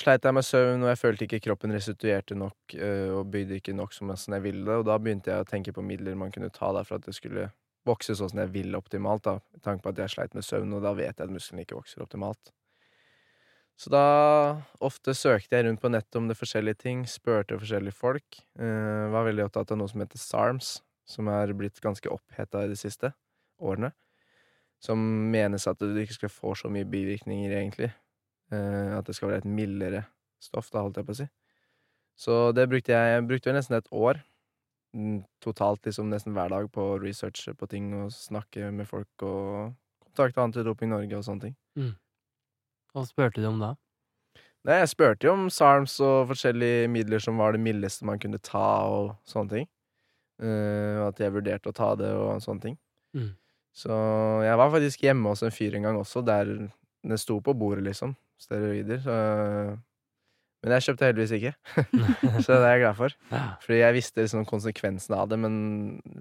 [0.00, 3.76] sleit jeg med søvn, og jeg følte ikke kroppen restituerte nok øh, og bygde ikke
[3.76, 4.80] nok som jeg ville.
[4.80, 7.14] Og da begynte jeg å tenke på midler man kunne ta der for at det
[7.14, 7.50] skulle
[7.86, 9.24] vokse sånn som jeg vil optimalt.
[9.24, 11.64] da, Med tanke på at jeg sleit med søvn, og da vet jeg at musklene
[11.64, 12.52] ikke vokser optimalt.
[13.76, 14.04] Så da
[14.84, 18.38] ofte søkte jeg rundt på nettet om det forskjellige ting, spurte forskjellige folk.
[18.54, 22.70] Eh, var veldig opptatt av noe som heter SARMS, som er blitt ganske oppheta i
[22.70, 23.10] de siste
[23.58, 23.90] årene.
[24.82, 25.00] Som
[25.32, 27.90] menes at du ikke skal få så mye bivirkninger, egentlig.
[28.54, 30.04] Eh, at det skal være et mildere
[30.42, 31.28] stoff, da, holdt jeg på å si.
[32.14, 34.22] Så det brukte jeg Jeg brukte jo nesten et år.
[34.94, 39.26] Mm, Totalt liksom nesten hver dag på å researche på ting og snakke med folk
[39.26, 39.74] og
[40.06, 41.56] kontakte Antidoping Norge og sånne ting.
[42.94, 43.74] Hva spurte du om da?
[44.64, 48.40] Nei, jeg spurte jo om SARMS og forskjellige midler som var det mildeste man kunne
[48.40, 49.66] ta, og sånne ting.
[50.40, 52.78] Uh, at jeg vurderte å ta det og sånne ting.
[53.14, 53.34] Mm.
[53.76, 53.92] Så
[54.46, 56.54] jeg var faktisk hjemme hos en fyr en gang også, der
[57.04, 58.14] det sto på bordet, liksom.
[58.40, 59.02] Steroider.
[59.04, 59.16] Så,
[60.64, 61.50] men jeg kjøpte heldigvis ikke,
[62.46, 63.14] så det er jeg glad for.
[63.66, 65.54] Fordi jeg visste liksom konsekvensene av det, men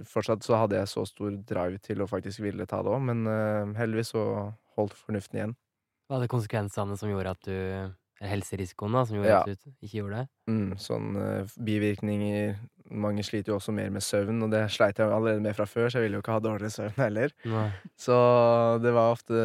[0.09, 3.01] fortsatt så hadde jeg så stor drive til å faktisk ville ta det òg.
[3.07, 4.25] Men uh, heldigvis så
[4.75, 5.55] holdt fornuften igjen.
[6.09, 7.55] Hva hadde konsekvensene som gjorde at du
[8.23, 9.39] helserisikoen, da, som gjorde Ja.
[9.47, 10.27] at du ikke gjorde det?
[10.51, 12.55] Mm, sånn uh, bivirkninger
[12.93, 15.87] Mange sliter jo også mer med søvn, og det sleit jeg allerede med fra før,
[15.89, 17.31] så jeg ville jo ikke ha dårligere søvn heller.
[17.47, 17.69] Nei.
[17.97, 18.13] Så
[18.83, 19.39] det var ofte,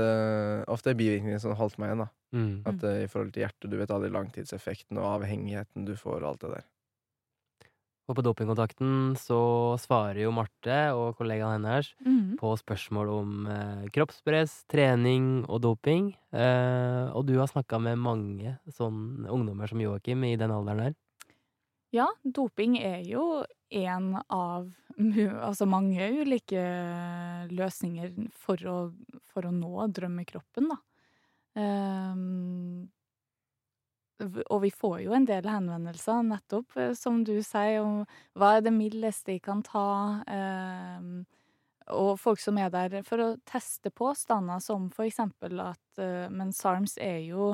[0.68, 2.08] ofte bivirkninger som holdt meg igjen, da.
[2.34, 2.62] Mm.
[2.68, 6.32] At uh, I forhold til hjertet, du vet aldri langtidseffekten og avhengigheten du får, og
[6.32, 6.66] alt det der.
[8.08, 9.38] Og på Dopingkontakten så
[9.76, 12.38] svarer jo Marte og kollegaen hennes Mm.
[12.40, 16.14] på spørsmål om eh, kroppspress, trening og doping.
[16.32, 20.96] Eh, og du har snakka med mange sånn ungdommer som Joakim i den alderen der.
[21.92, 26.64] Ja, doping er jo en av altså mange ulike
[27.52, 28.76] løsninger for å,
[29.28, 30.80] for å nå drømmekroppen, da.
[34.18, 38.00] V- og vi får jo en del henvendelser, nettopp, eh, som du sier, om
[38.38, 40.22] hva er det mildeste jeg kan ta?
[40.26, 41.26] Um,
[41.94, 46.50] og folk som er der for å teste påstander, som for eksempel at uh, Men
[46.52, 47.52] SARMS er jo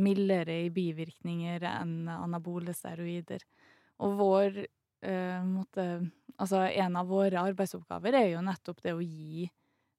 [0.00, 3.42] mildere i bivirkninger enn anabole steroider.
[3.98, 5.88] Og vår uh, måtte,
[6.34, 9.44] Altså, en av våre arbeidsoppgaver er jo nettopp det å gi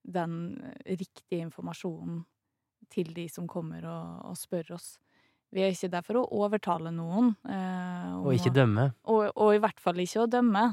[0.04, 0.34] den
[0.84, 2.26] riktige informasjonen
[2.92, 4.96] til de som kommer og, og spør oss.
[5.56, 7.34] Vi er ikke der for å overtale noen.
[7.48, 8.90] eh, Og ikke dømme.
[9.08, 10.66] og, og i hvert fall ikke å dømme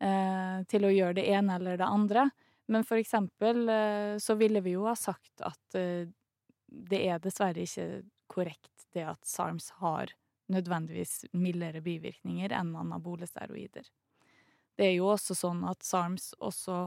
[0.00, 2.30] eh, til å gjøre det ene eller det andre.
[2.72, 6.06] Men for eksempel eh, så ville vi jo ha sagt at eh,
[6.72, 10.14] det er dessverre ikke korrekt det at SARMS har
[10.52, 13.84] nødvendigvis mildere bivirkninger enn anabole steroider.
[14.76, 16.86] Det er jo også sånn at SARMS også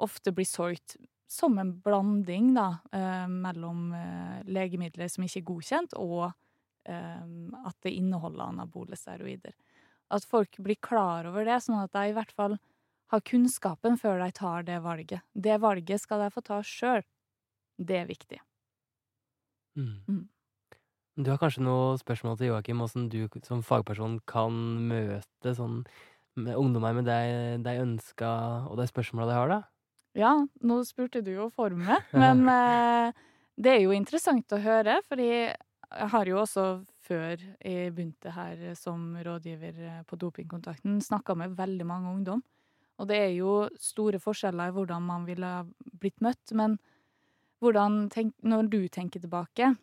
[0.00, 5.96] ofte blir solgt som en blanding da, eh, mellom eh, legemidler som ikke er godkjent,
[5.98, 6.30] og
[6.86, 7.24] eh,
[7.66, 9.56] at det inneholder anabole steroider.
[10.10, 12.58] At folk blir klar over det, sånn at de i hvert fall
[13.10, 15.22] har kunnskapen før de tar det valget.
[15.34, 17.02] Det valget skal de få ta sjøl.
[17.76, 18.40] Det er viktig.
[19.76, 19.94] Mm.
[20.08, 20.24] Mm.
[21.16, 24.52] Du har kanskje noe spørsmål til Joakim, åssen du som fagperson kan
[24.90, 25.82] møte sånn
[26.36, 28.32] med ungdommer med det de ønska,
[28.68, 29.60] og de spørsmåla de har, da?
[30.16, 30.32] Ja,
[30.64, 33.16] nå spurte du jo for meg, men eh,
[33.60, 36.66] det er jo interessant å høre, fordi jeg har jo også
[37.06, 42.42] før jeg begynte her som rådgiver eh, på Dopingkontakten, snakka med veldig mange ungdom.
[42.96, 45.50] Og det er jo store forskjeller i hvordan man ville
[46.00, 46.78] blitt møtt, men
[47.60, 49.74] hvordan tenk, når du tenker tilbake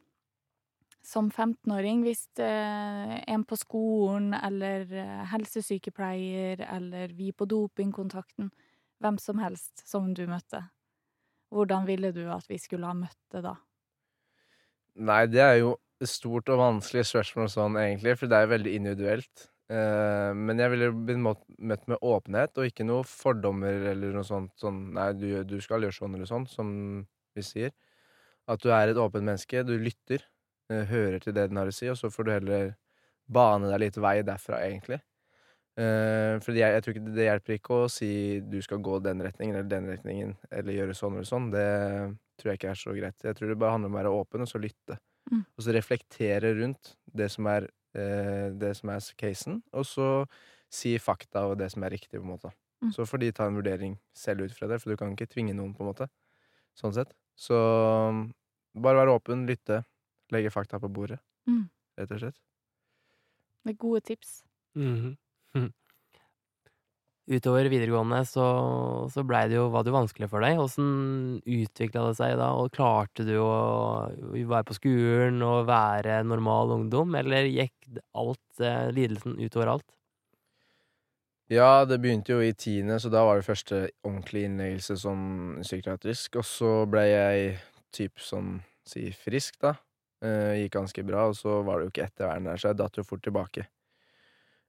[1.03, 8.49] som 15-åring, hvis eh, en på skolen eller eh, helsesykepleier eller vi på Dopingkontakten
[9.01, 10.65] hvem som helst som du møtte.
[11.53, 13.57] Hvordan ville du at vi skulle ha møtt det da?
[14.93, 15.73] Nei, det er jo
[16.05, 19.47] stort og vanskelig spørsmål sånn, egentlig, for det er jo veldig individuelt.
[19.73, 24.51] Eh, men jeg ville blitt møtt med åpenhet, og ikke noe fordommer eller noe sånt
[24.59, 26.73] sånn Nei, du, du skal gjøre sånn eller sånn, som
[27.33, 27.73] vi sier.
[28.49, 30.25] At du er et åpent menneske, du lytter,
[30.71, 32.73] eh, hører til det den har å si, og så får du heller
[33.31, 34.99] bane deg litt vei derfra, egentlig.
[35.73, 38.09] Uh, fordi jeg, jeg tror ikke det hjelper ikke å si
[38.45, 41.47] du skal gå den retningen eller den retningen, eller gjøre sånn eller sånn.
[41.53, 41.63] Det
[42.37, 43.25] tror jeg ikke er så greit.
[43.25, 44.99] Jeg tror det bare handler om å være åpen, og så lytte.
[45.31, 45.41] Mm.
[45.57, 50.07] Og så reflektere rundt det som er, eh, det som er casen, og så
[50.73, 52.51] si fakta og det som er riktig, på en måte.
[52.83, 52.91] Mm.
[52.93, 55.53] Så får de ta en vurdering selv ut fra det, for du kan ikke tvinge
[55.55, 56.09] noen, på en måte.
[56.77, 57.13] Sånn sett.
[57.37, 57.57] Så
[58.75, 59.83] bare være åpen, lytte,
[60.33, 61.69] legge fakta på bordet, Mm.
[61.97, 62.39] rett og slett.
[63.63, 64.43] Det er gode tips.
[64.75, 65.17] Mhm.
[67.23, 68.45] Utover videregående så,
[69.07, 70.59] så blei det jo, var det jo vanskelig for deg.
[70.59, 70.87] Åssen
[71.39, 73.53] utvikla det seg da, og klarte du å
[74.33, 79.87] være på skolen og være normal ungdom, eller gikk alt, eh, lidelsen utover alt?
[81.51, 85.25] Ja, det begynte jo i tiende, så da var det første ordentlige innleggelse sånn
[85.63, 86.39] psykiatrisk.
[86.41, 87.55] Og så ble jeg
[87.95, 89.77] typ sånn si frisk, da.
[90.23, 92.99] Eh, gikk ganske bra, og så var det jo ikke ettervern der, så jeg datt
[92.99, 93.67] jo fort tilbake.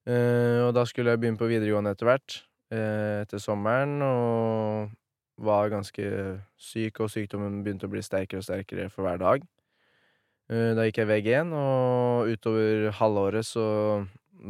[0.05, 2.37] Eh, og da skulle jeg begynne på videregående etter hvert,
[2.75, 4.93] uh, etter sommeren, og
[5.45, 6.05] var ganske
[6.61, 9.47] syk, og sykdommen begynte å bli sterkere og sterkere for hver dag.
[10.53, 13.67] Uh, da gikk jeg VG1, og utover halvåret så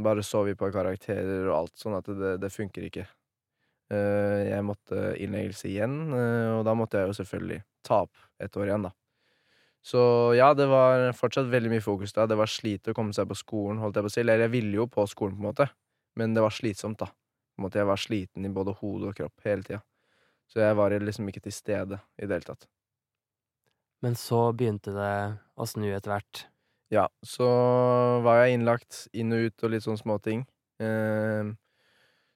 [0.05, 3.07] bare så vi på karakterer og alt, sånn at det, det funker ikke.
[3.95, 8.89] Jeg måtte innleggelse igjen, og da måtte jeg jo selvfølgelig ta opp et år igjen,
[8.89, 8.91] da.
[9.85, 10.01] Så
[10.39, 12.25] ja, det var fortsatt veldig mye fokus da.
[12.31, 14.21] Det var slit å komme seg på skolen, holdt jeg på å si.
[14.23, 15.67] Eller jeg ville jo på skolen, på en måte,
[16.17, 17.11] men det var slitsomt, da.
[17.55, 19.83] På en måte, jeg var sliten i både hode og kropp hele tida.
[20.49, 22.67] Så jeg var liksom ikke til stede i det hele tatt.
[24.05, 25.13] Men så begynte det
[25.57, 26.43] å snu etter hvert.
[26.93, 27.47] Ja, så
[28.25, 30.45] var jeg innlagt inn og ut og litt sånn småting.
[30.83, 31.53] Eh,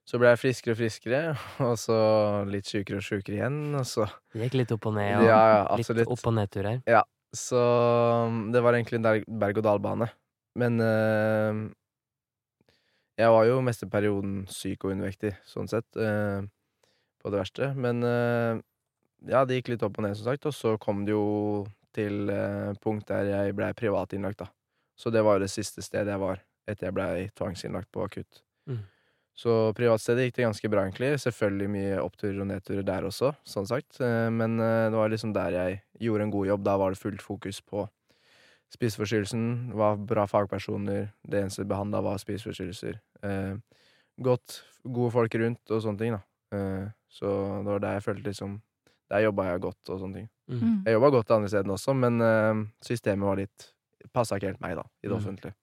[0.09, 1.21] så ble jeg friskere og friskere,
[1.69, 1.99] og så
[2.49, 4.07] litt sjukere og sjukere igjen, og så
[4.37, 6.81] gikk litt opp og ned, og Ja, ja, litt opp- og nedturer.
[7.37, 7.61] Så
[8.53, 10.09] det var egentlig en berg-og-dal-bane.
[10.59, 11.61] Men eh,
[13.21, 16.41] jeg var jo meste perioden syk og undervektig, sånn sett, eh,
[17.19, 17.73] på det verste.
[17.77, 18.61] Men eh,
[19.29, 22.31] ja, det gikk litt opp og ned, som sagt, og så kom det jo til
[22.85, 24.53] punkt der jeg blei privatinnlagt, da.
[24.99, 28.43] Så det var jo det siste stedet jeg var etter jeg blei tvangsinnlagt på akutt.
[28.69, 28.83] Mm.
[29.39, 31.13] Så privatstedet gikk det ganske bra, egentlig.
[31.23, 34.01] Selvfølgelig mye oppturer og nedturer der også, sånn sagt.
[34.03, 36.65] Eh, Men eh, det var liksom der jeg gjorde en god jobb.
[36.67, 37.85] Da var det fullt fokus på
[38.75, 39.73] spiseforstyrrelsen.
[39.79, 41.11] Var bra fagpersoner.
[41.23, 42.99] Det eneste behandla var spiseforstyrrelser.
[43.23, 43.55] Eh,
[44.21, 46.23] godt, gode folk rundt og sånne ting, da.
[46.59, 47.25] Eh, Så
[47.65, 48.61] det var der jeg følte liksom
[49.11, 50.29] Der jobba jeg godt og sånne ting.
[50.51, 50.59] Mm.
[50.61, 50.83] Mm.
[50.85, 52.19] Jeg jobba godt andre stedene også, men
[52.85, 53.73] systemet var litt
[54.13, 55.17] Passa ikke helt meg, da, i det Mm.
[55.19, 55.55] offentlige.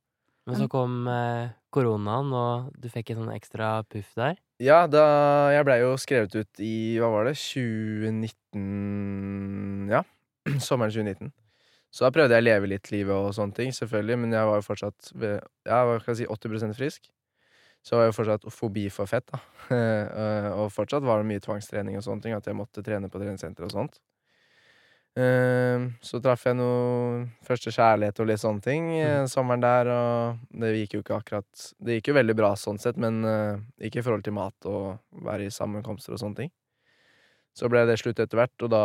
[0.46, 4.36] Men så kom eh, koronaen, og du fikk en sånn ekstra puff der.
[4.62, 5.02] Ja, da
[5.52, 7.36] Jeg blei jo skrevet ut i Hva var det?
[7.42, 10.02] 2019 Ja.
[10.68, 11.34] Sommeren 2019.
[11.96, 14.56] Så da prøvde jeg å leve litt livet og sånne ting, selvfølgelig, men jeg var
[14.60, 17.02] jo fortsatt ved, Jeg var skal jeg si 80 frisk.
[17.86, 19.38] Så var jeg jo fortsatt fobi for fett, da.
[19.76, 23.20] Eh, og fortsatt var det mye tvangstrening og sånne ting, at jeg måtte trene på
[23.22, 23.94] treningssenter og sånt.
[25.16, 29.30] Eh, Så traff jeg noe første kjærlighet og litt sånne ting mm.
[29.32, 33.00] sommeren der, og det gikk jo ikke akkurat Det gikk jo veldig bra sånn sett,
[33.00, 36.52] men uh, ikke i forhold til mat og være i sammenkomster og sånne ting.
[37.56, 38.84] Så ble det slutt etter hvert, og da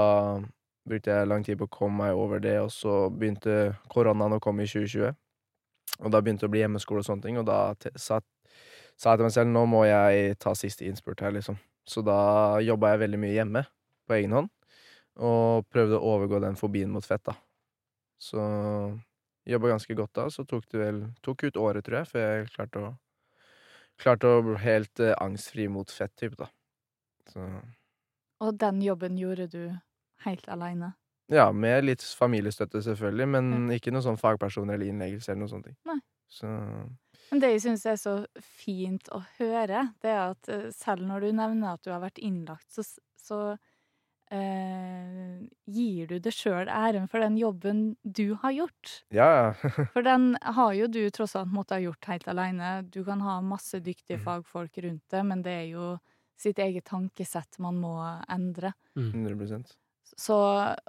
[0.86, 4.42] brukte jeg lang tid på å komme meg over det, og så begynte koronaen å
[4.42, 5.10] komme i 2020.
[5.98, 8.20] Og da begynte det å bli hjemmeskole og sånne ting, og da sa,
[8.94, 11.58] sa jeg til meg selv nå må jeg ta siste innspurt her, liksom.
[11.82, 13.66] Så da jobba jeg veldig mye hjemme,
[14.06, 14.54] på egen hånd,
[15.20, 17.36] og prøvde å overgå den fobien mot fett, da.
[18.20, 18.40] Så
[19.48, 22.50] jobba ganske godt da, så tok det vel Tok ut året, tror jeg, før jeg
[22.56, 22.90] klarte å
[24.00, 26.46] Klarte å bli helt eh, angstfri mot fett, type, da.
[27.28, 27.44] Så
[28.40, 29.60] Og den jobben gjorde du
[30.24, 30.94] helt aleine?
[31.30, 35.68] Ja, med litt familiestøtte, selvfølgelig, men ikke noen sånn fagpersoner eller innleggelse eller noe sånt.
[35.86, 36.00] Nei.
[36.30, 36.48] Så
[37.30, 41.26] Men det jeg syns er så fint å høre, det er at eh, selv når
[41.26, 42.82] du nevner at du har vært innlagt, så,
[43.20, 43.40] så
[44.30, 45.40] eh,
[45.70, 49.04] gir du deg sjøl æren for den jobben du har gjort.
[49.10, 49.54] ja, ja.
[49.94, 52.70] For den har jo du tross alt måttet ha gjort helt aleine.
[52.86, 54.22] Du kan ha masse dyktige Mhm.
[54.22, 55.86] fagfolk rundt deg, men det er jo
[56.40, 57.94] sitt eget tankesett man må
[58.30, 58.72] endre.
[58.96, 59.78] 100%
[60.18, 60.34] Så,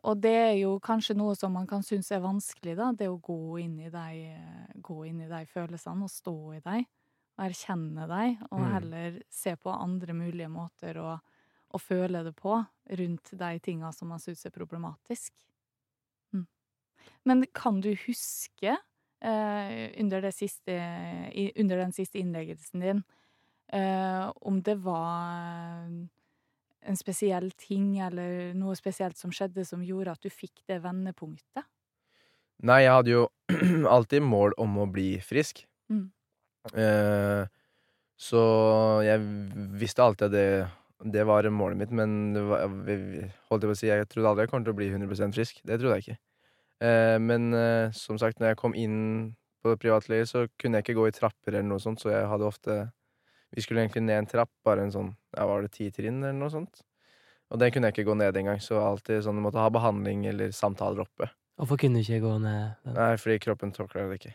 [0.04, 2.90] og det er jo kanskje noe som man kan synes er vanskelig, da.
[2.98, 4.32] Det å gå inn i de,
[4.84, 6.88] gå inn i de følelsene og stå i dem.
[7.38, 8.74] Og erkjenne dem, og Mm.
[8.74, 11.14] heller se på andre mulige måter å,
[11.72, 12.58] å føle det på
[13.00, 15.34] rundt de tinga som man syns er problematisk.
[16.36, 16.46] Mm.
[17.30, 18.76] Men kan du huske,
[19.22, 20.78] eh, under, det siste,
[21.56, 23.04] under den siste innleggelsen din,
[23.74, 25.88] eh, om det var
[26.82, 31.66] en spesiell ting eller noe spesielt som skjedde som gjorde at du fikk det vendepunktet?
[32.62, 33.24] Nei, jeg hadde jo
[33.96, 35.64] alltid mål om å bli frisk.
[35.90, 36.12] Mm.
[36.78, 37.46] Eh,
[38.22, 38.42] så
[39.02, 39.22] jeg
[39.82, 40.50] visste alltid at det,
[41.04, 44.44] det var målet mitt, men det var, holdt jeg på å si, jeg trodde aldri
[44.46, 45.62] jeg kom til å bli 100% frisk.
[45.66, 46.18] Det trodde jeg ikke.
[46.82, 48.98] Eh, men eh, som sagt, når jeg kom inn
[49.64, 52.48] på privatlege, så kunne jeg ikke gå i trapper eller noe sånt, så jeg hadde
[52.48, 52.92] ofte
[53.54, 56.34] Vi skulle egentlig ned en trapp, bare en sånn Ja, var det ti trinn eller
[56.40, 56.82] noe sånt?
[57.52, 60.26] Og den kunne jeg ikke gå ned engang, så alltid sånn, jeg måtte ha behandling
[60.30, 61.28] eller samtaler oppe.
[61.60, 62.94] Hvorfor kunne du ikke gå ned den?
[62.96, 64.34] Nei, fordi kroppen tåler det ikke.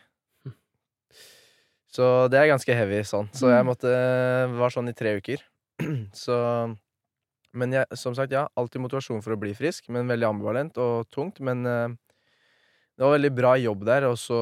[1.91, 3.29] Så det er ganske heavy sånn.
[3.33, 3.69] Så jeg Mm.
[3.71, 3.91] måtte
[4.59, 5.41] var sånn i tre uker.
[6.13, 6.35] Så
[7.57, 11.07] Men jeg, som sagt, ja, alltid motivasjon for å bli frisk, men veldig ambivalent og
[11.13, 11.39] tungt.
[11.41, 11.95] Men eh,
[12.97, 14.41] det var veldig bra jobb der, og så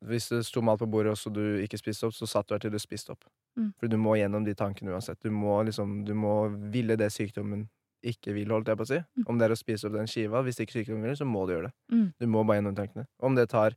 [0.00, 2.54] Hvis det sto mat på bordet, og så du ikke spiste opp, så satt du
[2.54, 3.26] her til du spiste opp.
[3.58, 3.74] Mm.
[3.76, 5.20] For du må gjennom de tankene uansett.
[5.20, 7.66] Du må liksom Du må ville det sykdommen
[8.00, 8.98] ikke vil, holdt jeg på å si.
[9.18, 9.26] Mm.
[9.28, 10.40] Om det er å spise opp den skiva.
[10.46, 11.74] Hvis ikke sykdommen vil, så må du gjøre det.
[11.92, 12.06] Mm.
[12.16, 13.04] Du må bare gjennom tankene.
[13.20, 13.76] Om det tar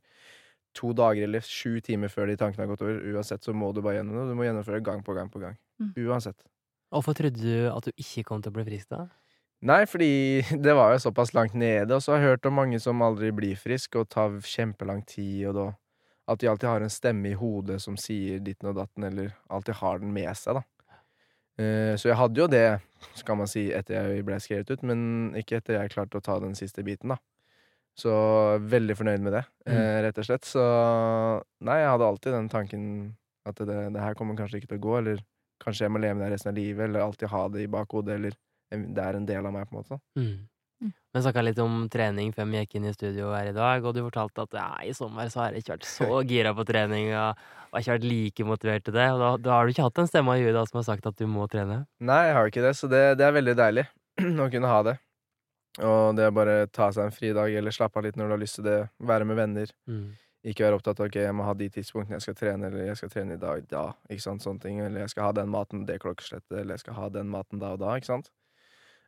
[0.74, 3.80] to dager eller sju timer før de tankene har gått over, uansett så må du
[3.84, 4.28] bare gjennom det.
[4.32, 5.56] Du må gjennomføre det gang på gang på gang.
[5.82, 5.92] Mm.
[6.06, 6.38] Uansett.
[6.94, 9.06] Hvorfor trodde du at du ikke kom til å bli frisk da?
[9.64, 12.80] Nei, fordi det var jo såpass langt nede, og så har jeg hørt om mange
[12.82, 15.70] som aldri blir frisk, og tar kjempelang tid, og da
[16.26, 19.74] At de alltid har en stemme i hodet som sier ditten og datten, eller alltid
[19.76, 20.62] har den med seg, da.
[21.58, 22.80] Eh, Så jeg hadde jo det,
[23.14, 26.38] skal man si, etter jeg ble skrevet ut, men ikke etter jeg klarte å ta
[26.40, 27.18] den siste biten, da.
[27.94, 28.12] Så
[28.58, 29.76] veldig fornøyd med det, mm.
[30.08, 30.48] rett og slett.
[30.48, 30.62] Så
[31.62, 32.88] nei, jeg hadde alltid den tanken
[33.46, 35.20] at det, det her kommer kanskje ikke til å gå, eller
[35.62, 38.18] kanskje jeg må leve med det resten av livet, eller alltid ha det i bakhodet,
[38.18, 38.34] eller
[38.74, 40.00] det er en del av meg, på en måte.
[40.18, 40.48] Mm.
[40.82, 40.92] Mm.
[41.14, 43.94] Vi snakka litt om trening før vi gikk inn i studio her i dag, og
[43.94, 47.12] du fortalte at ja, i sommer så har jeg ikke vært så gira på trening,
[47.14, 49.08] og, og ikke vært like motivert til det.
[49.14, 51.08] Og da, da har du ikke hatt en stemme i huet da som har sagt
[51.10, 51.84] at du må trene?
[52.02, 53.86] Nei, jeg har ikke det, så det, det er veldig deilig
[54.44, 54.98] å kunne ha det.
[55.82, 58.42] Og det å bare ta seg en fridag, eller slappe av litt når du har
[58.44, 59.72] lyst til det, være med venner.
[59.90, 60.12] Mm.
[60.44, 63.00] Ikke være opptatt av ok, jeg må ha de tidspunktene jeg skal trene, eller jeg
[63.00, 64.80] skal trene i dag, da, ikke sant, sånne ting.
[64.84, 67.72] Eller jeg skal ha den maten det klokkeslettet, eller jeg skal ha den maten da
[67.74, 68.30] og da, ikke sant.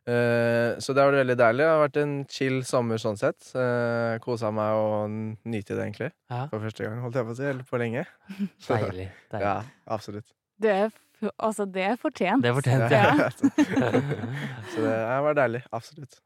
[0.07, 1.61] Uh, så det har vært veldig deilig.
[1.61, 3.49] Det har vært en chill sommer sånn sett.
[3.51, 5.17] Uh, Kosa meg og
[5.51, 6.11] nyte det, egentlig.
[6.31, 6.45] Ja.
[6.49, 7.47] For første gang, holdt jeg på å si.
[7.51, 8.05] Eller på lenge.
[8.69, 9.09] Deilig.
[9.29, 9.45] deilig.
[9.45, 9.57] ja,
[9.93, 10.31] absolutt.
[10.57, 10.93] Det er,
[11.35, 12.41] altså, det er fortjent.
[12.41, 13.31] Det er fortjent, Ja, ja.
[14.73, 15.65] så det har vært deilig.
[15.75, 16.21] Absolutt.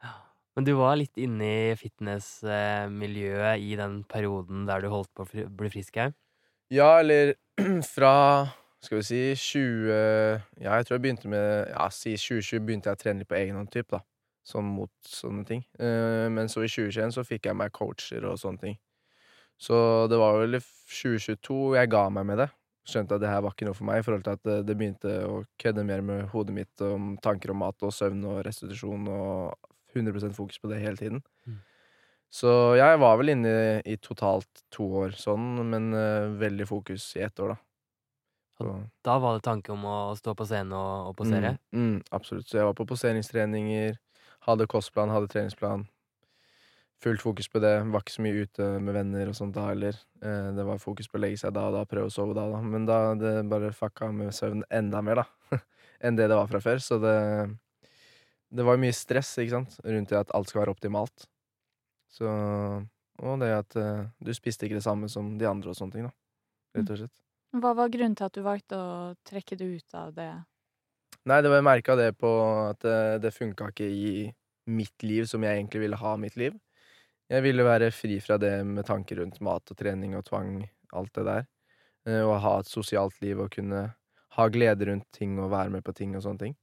[0.56, 5.46] Men du var litt inne i fitnessmiljøet i den perioden der du holdt på å
[5.48, 6.12] bli frisk her?
[6.72, 7.36] Ja, eller
[7.96, 8.16] fra
[8.82, 9.92] skal vi si 20
[10.64, 13.38] Ja, jeg tror jeg begynte med Ja, si 2020 begynte jeg å trene litt på
[13.38, 14.02] egen hånd, da.
[14.42, 15.62] Sånn mot sånne ting.
[15.78, 18.80] Eh, men så i 2021 så fikk jeg meg coacher og sånne ting.
[19.62, 19.78] Så
[20.10, 22.48] det var vel i 2022 jeg ga meg med det.
[22.90, 24.76] Skjønte at det her var ikke noe for meg, i forhold til at det, det
[24.80, 29.06] begynte å kødde mer med hodet mitt om tanker om mat og søvn og restitusjon
[29.14, 31.22] og 100 fokus på det hele tiden.
[31.48, 31.60] Mm.
[32.32, 37.10] Så jeg var vel inne i, i totalt to år sånn, men uh, veldig fokus
[37.20, 37.60] i ett år, da.
[38.62, 41.56] Så, Da var det tanke om å stå på scenen og, og posere?
[41.74, 42.48] Mm, mm, absolutt.
[42.48, 43.98] Så jeg var på poseringstreninger,
[44.48, 45.88] hadde kostplan, hadde treningsplan.
[47.02, 47.74] Fullt fokus på det.
[47.90, 49.98] Var ikke så mye ute med venner og sånt da heller.
[50.22, 52.46] Eh, det var fokus på å legge seg da og da, prøve å sove da
[52.46, 52.62] og da.
[52.62, 55.58] Men da det bare fucka med søvn enda mer, da.
[56.06, 56.84] Enn det det var fra før.
[56.84, 57.18] Så det
[58.52, 61.28] Det var mye stress, ikke sant, rundt det at alt skal være optimalt.
[62.12, 62.28] Så
[63.22, 66.08] Og det at uh, du spiste ikke det samme som de andre og sånne ting,
[66.08, 66.14] da.
[66.76, 67.14] Rett og slett.
[67.62, 68.92] Hva var grunnen til at du valgte å
[69.28, 70.32] trekke det ut av det?
[71.28, 72.32] Nei, det var jeg merka det på
[72.72, 74.12] at det, det funka ikke i
[74.72, 76.56] mitt liv som jeg egentlig ville ha mitt liv.
[77.32, 80.64] Jeg ville være fri fra det med tanker rundt mat og trening og tvang,
[80.98, 81.48] alt det der.
[82.08, 83.86] Uh, Og ha et sosialt liv og kunne
[84.38, 86.58] ha glede rundt ting og være med på ting og sånne ting.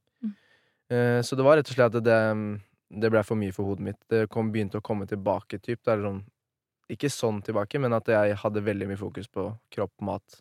[0.89, 0.97] Mm.
[0.97, 2.19] Eh, Så det var rett og slett at det,
[3.01, 3.99] det ble for mye for hodet mitt.
[4.09, 5.81] Det kom, begynte å komme tilbake, typ.
[5.85, 6.23] Det er sånn,
[6.89, 10.39] ikke sånn tilbake, men at jeg hadde veldig mye fokus på kropp, mat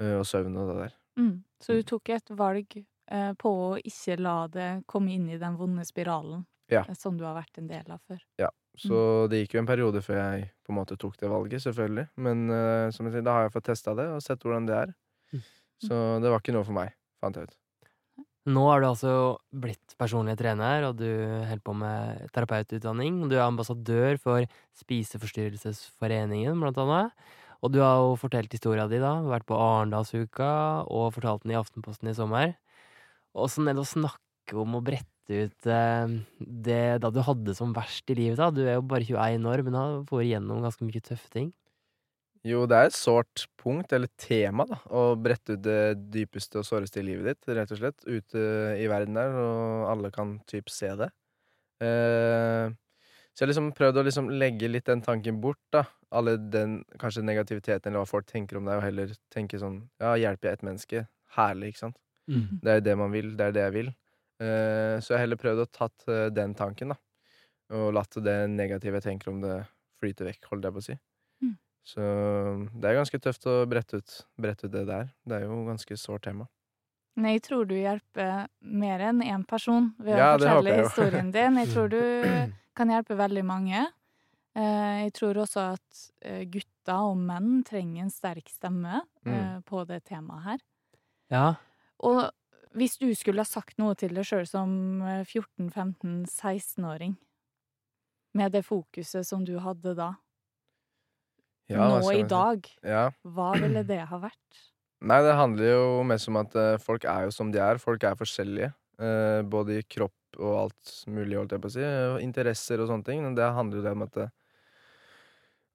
[0.00, 0.96] eh, og søvn og det der.
[1.20, 1.34] Mm.
[1.62, 2.78] Så du tok et valg
[3.10, 6.84] eh, på å ikke la det komme inn i den vonde spiralen Ja.
[6.88, 8.20] eh, som du har vært en del av før.
[8.40, 8.48] Ja.
[8.78, 12.06] Så det gikk jo en periode før jeg på en måte tok det valget, selvfølgelig.
[12.22, 14.76] Men eh, som jeg sier, da har jeg fått testa det og sett hvordan det
[14.78, 14.92] er.
[15.34, 15.42] Mm.
[15.86, 17.56] Så det var ikke noe for meg, fant jeg ut.
[18.50, 19.12] Nå er du altså
[19.62, 23.20] blitt personlig trener, og du holder på med terapeututdanning.
[23.30, 24.46] Du er ambassadør for
[24.80, 27.28] Spiseforstyrrelsesforeningen, blant annet.
[27.60, 29.18] Og du har jo fortalt historia di, da.
[29.28, 30.50] Vært på Arendalsuka,
[30.88, 32.56] og fortalt den i Aftenposten i sommer.
[33.36, 37.76] Åssen er det å snakke om å brette ut eh, det da du hadde som
[37.76, 38.40] verst i livet?
[38.40, 38.48] da?
[38.50, 41.52] Du er jo bare 21 år, men har vært igjennom ganske mye tøffe ting.
[42.48, 45.80] Jo, det er et sårt punkt, eller tema, da, å brette ut det
[46.14, 48.44] dypeste og såreste i livet ditt, rett og slett, ute
[48.80, 51.10] i verden der, og alle kan typ se det.
[51.84, 52.72] Eh,
[53.32, 55.84] så jeg har liksom prøvd å liksom legge litt den tanken bort, da.
[56.16, 60.14] Alle den kanskje negativiteten, eller hva folk tenker om deg, og heller tenke sånn Ja,
[60.18, 61.04] hjelper jeg et menneske?
[61.36, 62.00] Herlig, ikke sant?
[62.64, 63.92] Det er jo det man vil, det er det jeg vil.
[64.40, 67.00] Eh, så jeg har heller prøvd å tatt eh, den tanken, da.
[67.76, 69.60] Og latt det negative jeg tenker om det,
[70.00, 70.98] flyte vekk, holdt jeg på å si.
[71.86, 72.00] Så
[72.76, 75.08] det er ganske tøft å brette ut, brette ut det der.
[75.26, 76.46] Det er jo ganske sårt tema.
[77.16, 81.56] Men jeg tror du hjelper mer enn én person ved Ja, å fortelle historien din.
[81.64, 82.00] Jeg tror du
[82.76, 83.86] kan hjelpe veldig mange.
[84.54, 89.32] Eh, Jeg tror også at eh, gutter og menn trenger en sterk stemme Mm.
[89.34, 90.58] eh, på det temaet her.
[91.30, 91.54] Ja.
[92.00, 92.30] Og
[92.72, 97.16] hvis du skulle ha sagt noe til deg sjøl som eh, 14-15-16-åring,
[98.34, 100.12] med det fokuset som du hadde da,
[101.70, 103.04] Ja, nå i dag, Ja.
[103.24, 104.60] hva ville det ha vært?
[105.00, 107.78] Nei, det handler jo mest om at eh, folk er jo som de er.
[107.80, 108.72] Folk er forskjellige.
[109.00, 111.86] eh, både i kropp og alt mulig, holdt jeg på å si.
[112.26, 113.22] Interesser og sånne ting.
[113.24, 114.26] Men det handler jo det om at det,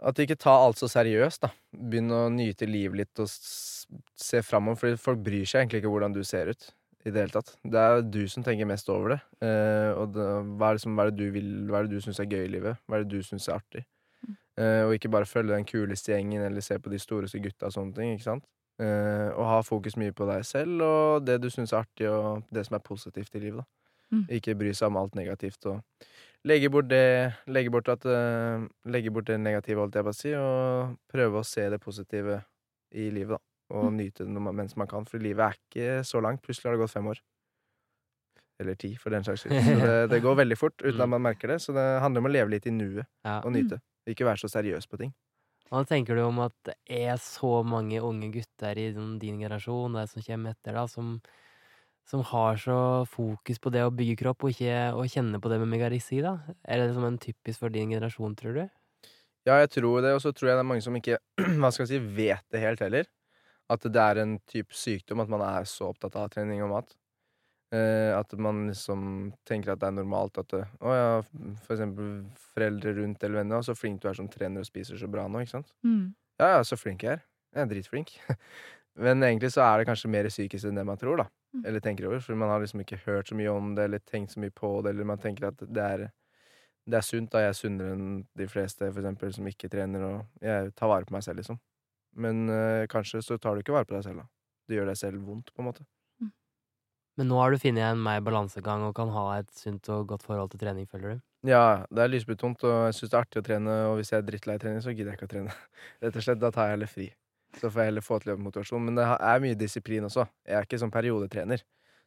[0.05, 1.49] at ikke ta alt så seriøst, da.
[1.73, 4.77] Begynn å nyte livet litt og se framover.
[4.77, 6.69] For folk bryr seg egentlig ikke hvordan du ser ut.
[7.05, 7.51] I det hele tatt.
[7.63, 9.19] Det er du som tenker mest over det.
[9.45, 10.25] Eh, og det,
[10.57, 12.25] hva, er det som, hva er det du vil Hva er det du syns er
[12.29, 12.79] gøy i livet?
[12.89, 13.83] Hva er det du syns er artig?
[14.57, 17.73] Eh, og ikke bare følge den kuleste gjengen eller se på de storeste gutta og
[17.75, 18.13] sånne ting.
[18.15, 18.43] ikke sant?
[18.79, 22.43] Eh, og ha fokus mye på deg selv og det du syns er artig, og
[22.53, 23.57] det som er positivt i livet.
[23.63, 23.65] da.
[24.15, 24.25] Mm.
[24.37, 25.65] Ikke bry seg om alt negativt.
[25.65, 25.81] og
[26.45, 30.15] Legge bort det Legge bort, at, uh, legge bort det negative, holdt jeg på å
[30.15, 32.43] si, og prøve å se det positive
[32.93, 33.75] i livet, da.
[33.75, 33.97] Og Mm.
[33.97, 36.41] nyte det mens man kan, for livet er ikke så langt.
[36.43, 37.19] Plutselig har det gått fem år.
[38.59, 39.57] Eller ti, for den saks skyld.
[39.65, 41.01] Så det, det går veldig fort uten Mm.
[41.03, 41.57] at man merker det.
[41.61, 43.41] Så det handler om å leve litt i nuet Ja.
[43.43, 43.81] og nyte.
[44.07, 45.13] Ikke være så seriøs på ting.
[45.69, 46.75] Hva tenker du om at det
[47.09, 51.15] er så mange unge gutter i din generasjon, de som kommer etter, da, som,
[52.09, 52.77] som har så
[53.09, 56.37] fokus på det å bygge kropp, og ikke å kjenne på det med megarisi, da?
[56.63, 58.65] Er det liksom en typisk for din generasjon, tror du?
[59.45, 61.19] Ja, jeg tror det, og så tror jeg det er mange som ikke
[61.61, 63.09] hva skal jeg si, vet det helt heller.
[63.71, 66.95] At det er en type sykdom at man er så opptatt av trening og mat.
[67.73, 71.07] Eh, at man liksom tenker at det er normalt at Å ja,
[71.65, 72.11] for eksempel
[72.53, 73.63] foreldre rundt eller venner.
[73.65, 75.73] 'Så flink du er som trener og spiser så bra nå', ikke sant?
[75.83, 76.13] Mm.
[76.39, 77.23] Ja, ja, så flink jeg er.
[77.55, 78.11] Jeg er dritflink.
[79.05, 81.25] Men egentlig så er det kanskje mer psykisk enn det man tror, da.
[81.55, 81.65] Mm.
[81.65, 82.19] Eller tenker over.
[82.23, 84.81] For man har liksom ikke hørt så mye om det, eller tenkt så mye på
[84.83, 86.11] det, eller man tenker at det er
[86.85, 87.41] det er sunt, da.
[87.41, 91.07] Jeg er sunnere enn de fleste, for eksempel, som ikke trener, og jeg tar vare
[91.07, 91.57] på meg selv, liksom.
[92.15, 94.27] Men eh, kanskje så tar du ikke vare på deg selv, da.
[94.69, 95.85] Du gjør deg selv vondt, på en måte.
[97.15, 100.25] Men nå har du funnet en mer balansegang og kan ha et sunt og godt
[100.27, 101.21] forhold til trening, føler du?
[101.47, 104.19] Ja, det er lysbetont, og jeg syns det er artig å trene, og hvis jeg
[104.19, 105.55] er drittlei trening, så gidder jeg ikke å trene.
[106.03, 107.07] Rett og slett, da tar jeg heller fri.
[107.55, 108.83] Så får jeg heller få til motivasjon.
[108.83, 110.25] Men det er mye disiplin også.
[110.43, 111.63] Jeg er ikke sånn periodetrener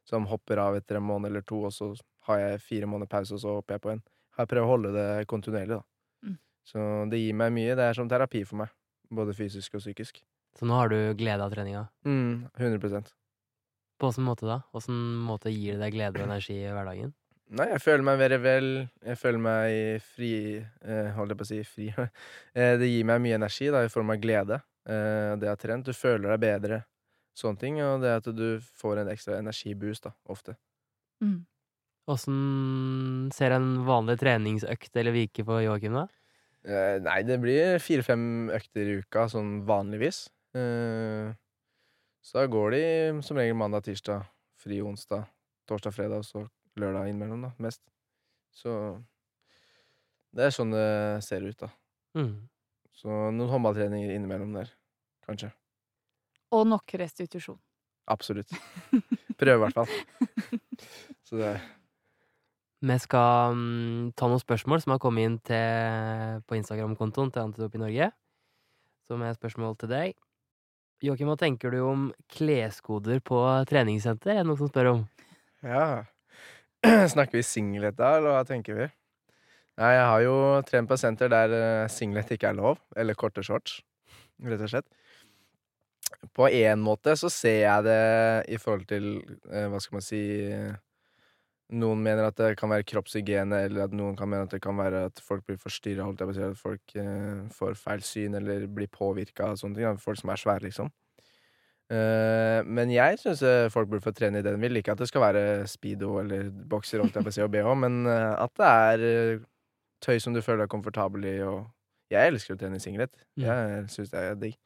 [0.09, 1.93] som hopper av etter en måned eller to, og så
[2.29, 4.03] har jeg fire måneder pause, og så hopper jeg på en.
[4.39, 6.29] Jeg prøver å holde det kontinuerlig, da.
[6.29, 6.37] Mm.
[6.69, 7.77] Så det gir meg mye.
[7.79, 8.75] Det er som terapi for meg.
[9.09, 10.21] Både fysisk og psykisk.
[10.59, 11.87] Så nå har du glede av treninga.
[12.05, 13.09] Mm, 100
[13.99, 14.61] På åssen måte da?
[14.77, 17.15] Åssen måte gir det deg glede og energi i hverdagen?
[17.59, 18.69] Nei, jeg føler meg veldig vel.
[19.09, 21.89] Jeg føler meg fri eh, Holdt jeg på å si fri.
[22.59, 24.61] eh, det gir meg mye energi da, i form av glede.
[24.85, 25.89] Eh, det jeg har trent.
[25.89, 26.83] Du føler deg bedre.
[27.39, 27.81] Sånne ting.
[27.85, 30.59] Og det at du får en ekstra energiboost, da, ofte.
[31.25, 31.41] Mm.
[32.09, 32.39] Åssen
[33.37, 36.07] ser en vanlig treningsøkt eller vike på Joakim, da?
[36.69, 38.23] Eh, nei, det blir fire-fem
[38.55, 40.27] økter i uka, sånn vanligvis.
[40.57, 41.33] Eh,
[42.25, 42.83] så da går de
[43.25, 44.27] som regel mandag, tirsdag,
[44.59, 45.29] fri onsdag,
[45.69, 46.45] torsdag, fredag, og så
[46.79, 47.83] lørdag innimellom, da, mest.
[48.55, 48.73] Så
[50.35, 50.89] det er sånn det
[51.27, 51.71] ser ut, da.
[52.19, 52.35] Mm.
[52.99, 54.71] Så noen håndballtreninger innimellom der,
[55.27, 55.53] kanskje.
[56.55, 57.59] Og nok restitusjon.
[58.09, 58.53] Absolutt.
[59.41, 59.91] Prøve, i hvert fall.
[61.29, 61.59] Så det
[62.81, 67.75] Vi skal um, ta noen spørsmål som har kommet inn til, på Instagram-kontoen til Antidop
[67.75, 68.11] i Norge.
[69.07, 70.17] Som er spørsmål til deg.
[70.99, 73.39] Joakim, hva tenker du om kleskoder på
[73.71, 74.33] treningssenter?
[74.33, 75.03] Er det noen som spør om?
[75.63, 75.85] Ja.
[77.15, 78.89] Snakker vi singlet da, eller hva tenker vi?
[79.79, 80.35] Nei, jeg har jo
[80.67, 83.77] trent på senter der eh, singlet ikke er lov, eller korte shorts,
[84.43, 84.89] rett og slett.
[86.35, 88.03] På én måte så ser jeg det
[88.51, 89.09] i forhold til,
[89.53, 90.23] eh, hva skal man si
[91.69, 94.79] Noen mener at det kan være kroppshygiene, eller at noen kan mene at det kan
[94.79, 99.51] være at folk blir forstyrra, si, at folk eh, får feil syn eller blir påvirka
[99.51, 100.01] av sånne ting.
[100.01, 100.89] Folk som er svære, liksom.
[101.89, 103.41] Eh, men jeg syns
[103.73, 104.81] folk burde få trene i det de vil.
[104.81, 107.71] Ikke at det skal være speedo eller bokser, holdt jeg på å si, og bh,
[107.85, 109.47] men eh, at det er eh,
[110.05, 111.37] tøy som du føler deg komfortabel i.
[111.49, 111.65] Og
[112.13, 113.15] jeg elsker å trene i singlet.
[113.37, 113.47] Mm.
[113.49, 114.59] Jeg syns det er digg.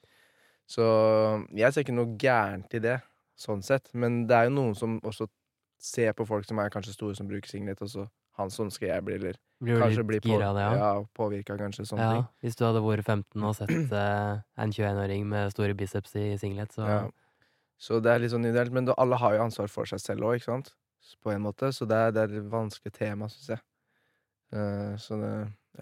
[0.70, 0.84] Så
[1.59, 2.98] jeg ser ikke noe gærent i det,
[3.38, 3.90] sånn sett.
[3.98, 5.28] Men det er jo noen som også
[5.83, 8.05] ser på folk som er kanskje store, som bruker singlet, og så
[8.39, 10.62] han sånn skal jeg bli, eller Blir du kanskje bli litt på, gira av det,
[10.64, 10.76] ja?
[10.80, 11.85] ja, påvirka, kanskje.
[11.91, 12.28] Sånne Ja, ting.
[12.47, 16.72] hvis du hadde vært 15 og sett eh, en 21-åring med store biceps i singlet,
[16.78, 17.03] så Ja.
[17.83, 20.22] Så det er litt sånn ideelt, men da, alle har jo ansvar for seg selv
[20.28, 20.68] òg, ikke sant?
[21.20, 21.72] På en måte.
[21.74, 23.62] Så det er, det er et vanskelig tema, syns jeg.
[24.55, 25.33] Uh, så det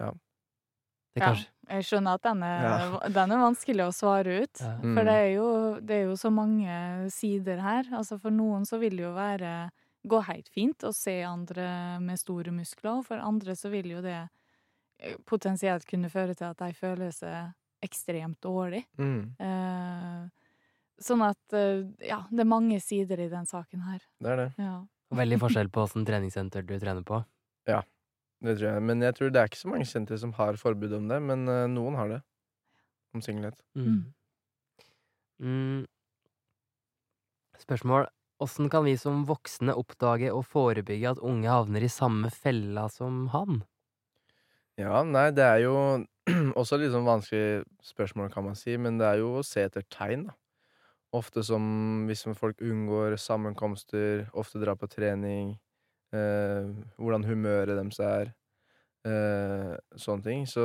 [0.00, 0.08] Ja.
[1.14, 1.34] det Ja,
[1.76, 3.08] jeg skjønner at den er, Ja.
[3.08, 4.60] den er vanskelig å svare ut.
[4.64, 4.78] Ja.
[4.80, 4.94] Mm.
[4.96, 5.48] For det er, jo,
[5.80, 7.84] det er jo så mange sider her.
[7.92, 9.70] Altså For noen så vil det jo være
[10.06, 14.02] gå helt fint å se andre med store muskler, og for andre så vil jo
[14.04, 14.16] det
[14.98, 17.52] eh, potensielt kunne føre til at de føler seg
[17.84, 18.84] ekstremt dårlig.
[19.00, 20.28] Mm, Eh,
[21.00, 24.02] sånn at eh, ja, det er mange sider i den saken her.
[24.20, 24.48] det er det.
[24.60, 24.74] Ja.
[25.16, 27.22] Veldig forskjell på åssen treningssenter du trener på.
[27.66, 27.82] Ja,
[28.40, 28.82] Det tror jeg.
[28.82, 31.48] Men jeg tror det er ikke så mange sentre som har forbud om det, men
[31.48, 32.20] eh, noen har det.
[33.12, 33.56] Om singlet.
[33.74, 34.12] Mm.
[35.42, 35.86] Mm.
[37.58, 38.06] Spørsmål.
[38.44, 43.26] Åssen kan vi som voksne oppdage og forebygge at unge havner i samme fella som
[43.34, 43.62] han?
[44.80, 45.74] Ja, nei, det er jo
[46.60, 49.84] også litt sånn vanskelig spørsmål, kan man si, men det er jo å se etter
[49.92, 50.36] tegn, da.
[51.16, 51.64] Ofte som
[52.06, 55.56] hvis folk unngår sammenkomster, ofte drar på trening,
[56.14, 56.68] eh,
[57.02, 58.30] hvordan humøret deres er,
[59.06, 60.46] eh, sånne ting.
[60.46, 60.64] Så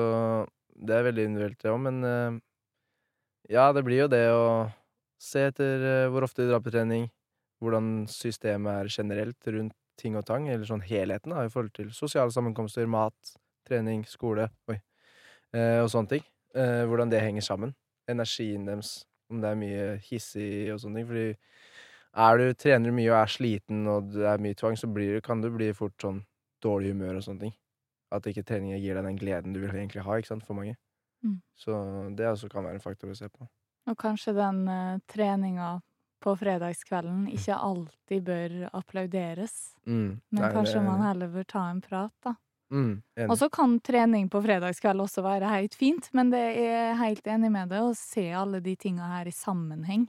[0.75, 2.39] det er veldig individuelt, det òg, men eh,
[3.49, 4.45] ja, det blir jo det å
[5.21, 7.07] se etter eh, hvor ofte de drar på trening,
[7.63, 11.91] hvordan systemet er generelt rundt ting og tang, eller sånn helheten da, i forhold til
[11.95, 13.35] sosiale sammenkomster, mat,
[13.67, 14.77] trening, skole, oi,
[15.55, 16.25] eh, og sånne ting.
[16.55, 17.73] Eh, hvordan det henger sammen.
[18.11, 18.97] Energien deres,
[19.31, 21.09] om det er mye hissig og sånne ting.
[21.09, 21.27] Fordi
[22.25, 25.41] er du trener mye og er sliten og det er mye tvang, så blir, kan
[25.43, 26.21] du bli fort sånn
[26.63, 27.55] dårlig humør og sånne ting.
[28.15, 30.77] At ikke treninga gir deg den gleden du vil egentlig ha, ikke sant, for mange.
[31.25, 31.39] Mm.
[31.57, 31.75] Så
[32.15, 33.47] det også kan være en faktor å se på.
[33.89, 35.75] Og kanskje den uh, treninga
[36.23, 39.75] på fredagskvelden ikke alltid bør applauderes.
[39.85, 40.21] Mm.
[40.31, 42.35] Men Nei, kanskje det- man heller bør ta en prat, da.
[42.71, 43.03] Mm.
[43.29, 47.51] Og så kan trening på fredagskveld også være helt fint, men det er helt enig
[47.51, 50.07] med det å se alle de tinga her i sammenheng.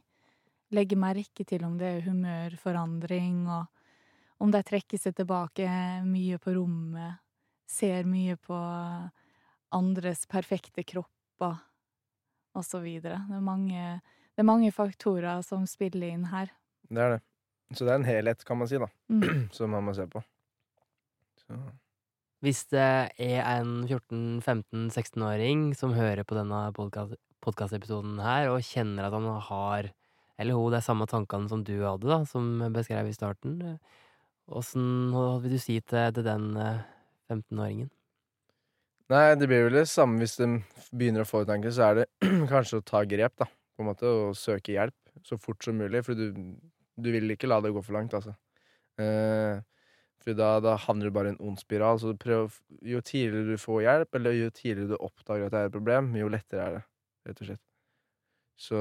[0.73, 3.67] Legge merke til om det er humørforandring, og
[4.41, 5.69] om de trekker seg tilbake
[6.05, 7.19] mye på rommet,
[7.67, 8.57] ser mye på
[9.73, 11.61] andres perfekte kropper,
[12.57, 13.21] og så videre.
[13.29, 14.01] Det er mange,
[14.37, 16.51] det er mange faktorer som spiller inn her.
[16.93, 17.23] Det er det.
[17.75, 19.49] Så det er en helhet, kan man si, da, Mm.
[19.57, 20.21] som man må se på.
[21.41, 21.57] Så.
[22.45, 22.85] Hvis det
[23.17, 29.89] er en 14-15-16-åring som hører på denne podkastepisoden her, og kjenner at han har,
[30.39, 33.79] eller hun, de samme tankene som du hadde, da, som beskrev i starten,
[34.47, 35.11] åssen
[35.43, 36.85] vil du si til, til den eh,
[37.33, 37.89] 15-åringen?
[39.11, 40.47] Nei, det blir vel det samme hvis de
[40.93, 42.07] begynner å få ut tanker, så er det
[42.53, 44.97] kanskje å ta grep, da, på en måte, og søke hjelp
[45.27, 46.27] så fort som mulig, for du,
[46.97, 48.35] du vil ikke la det gå for langt, altså.
[49.01, 49.61] Eh,
[50.25, 53.61] for da, da havner du bare i en ond spiral, så prøv, jo tidligere du
[53.61, 56.79] får hjelp, eller jo tidligere du oppdager at det er et problem, jo lettere er
[56.79, 56.85] det,
[57.29, 57.65] rett og slett.
[58.67, 58.79] Så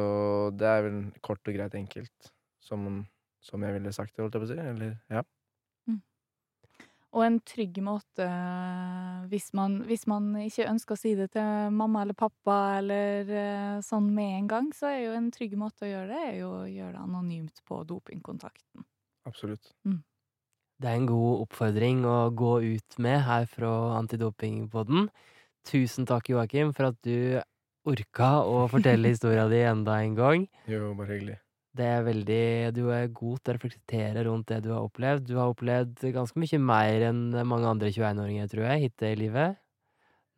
[0.55, 2.31] det er vel kort og greit enkelt,
[2.63, 3.03] som,
[3.43, 5.25] som jeg ville sagt det, holdt jeg på å si, eller, ja.
[7.15, 8.25] Og en trygg måte
[9.31, 13.77] hvis man, hvis man ikke ønsker å si det til mamma eller pappa eller eh,
[13.85, 16.49] sånn med en gang, så er jo en trygg måte å gjøre det, er jo
[16.57, 18.83] å gjøre det anonymt på dopingkontakten.
[19.25, 19.71] Absolutt.
[20.75, 25.07] Det er en god oppfordring å gå ut med her fra Antidopingpodden.
[25.65, 27.39] Tusen takk, Joakim, for at du
[27.87, 30.47] orka å fortelle historia di enda en gang.
[30.67, 31.39] Jo, bare hyggelig.
[31.75, 32.45] Det er veldig
[32.75, 35.27] Du er god til å reflektere rundt det du har opplevd.
[35.27, 39.59] Du har opplevd ganske mye mer enn mange andre 21-åringer, tror jeg, hittil i livet.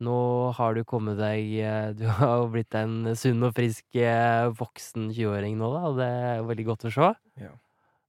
[0.02, 0.18] Nå
[0.54, 5.58] har du kommet deg eh, Du har blitt en sunn og frisk eh, voksen 20-åring
[5.58, 7.14] nå, da, og det er veldig godt å se.
[7.42, 7.54] Ja.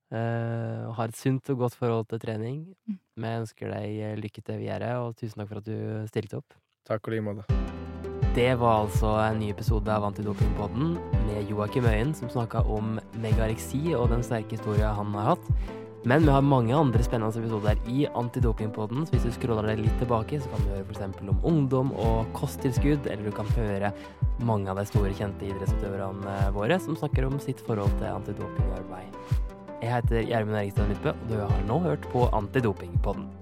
[0.10, 2.64] Uh, har et sunt og godt forhold til trening.
[2.90, 2.98] Mm.
[3.22, 6.58] Vi ønsker deg lykke til videre, og tusen takk for at du stilte opp.
[6.90, 7.89] Takk og like måte.
[8.36, 10.92] Det var altså en ny episode av Antidopingpodden
[11.26, 15.50] med Joakim Øyen, som snakka om megareksi og den sterke historia han har hatt.
[16.08, 19.98] Men vi har mange andre spennende episoder i Antidopingpodden, så hvis du scroller deg litt
[20.00, 21.20] tilbake, så kan du høre f.eks.
[21.26, 23.92] om ungdom og kosttilskudd, eller du kan høre
[24.46, 29.20] mange av de store, kjente idrettsutøverne våre som snakker om sitt forhold til antidopingarbeid.
[29.82, 33.39] Jeg heter Gjermund Erikstad Midtbø, og du har nå hørt på Antidopingpodden.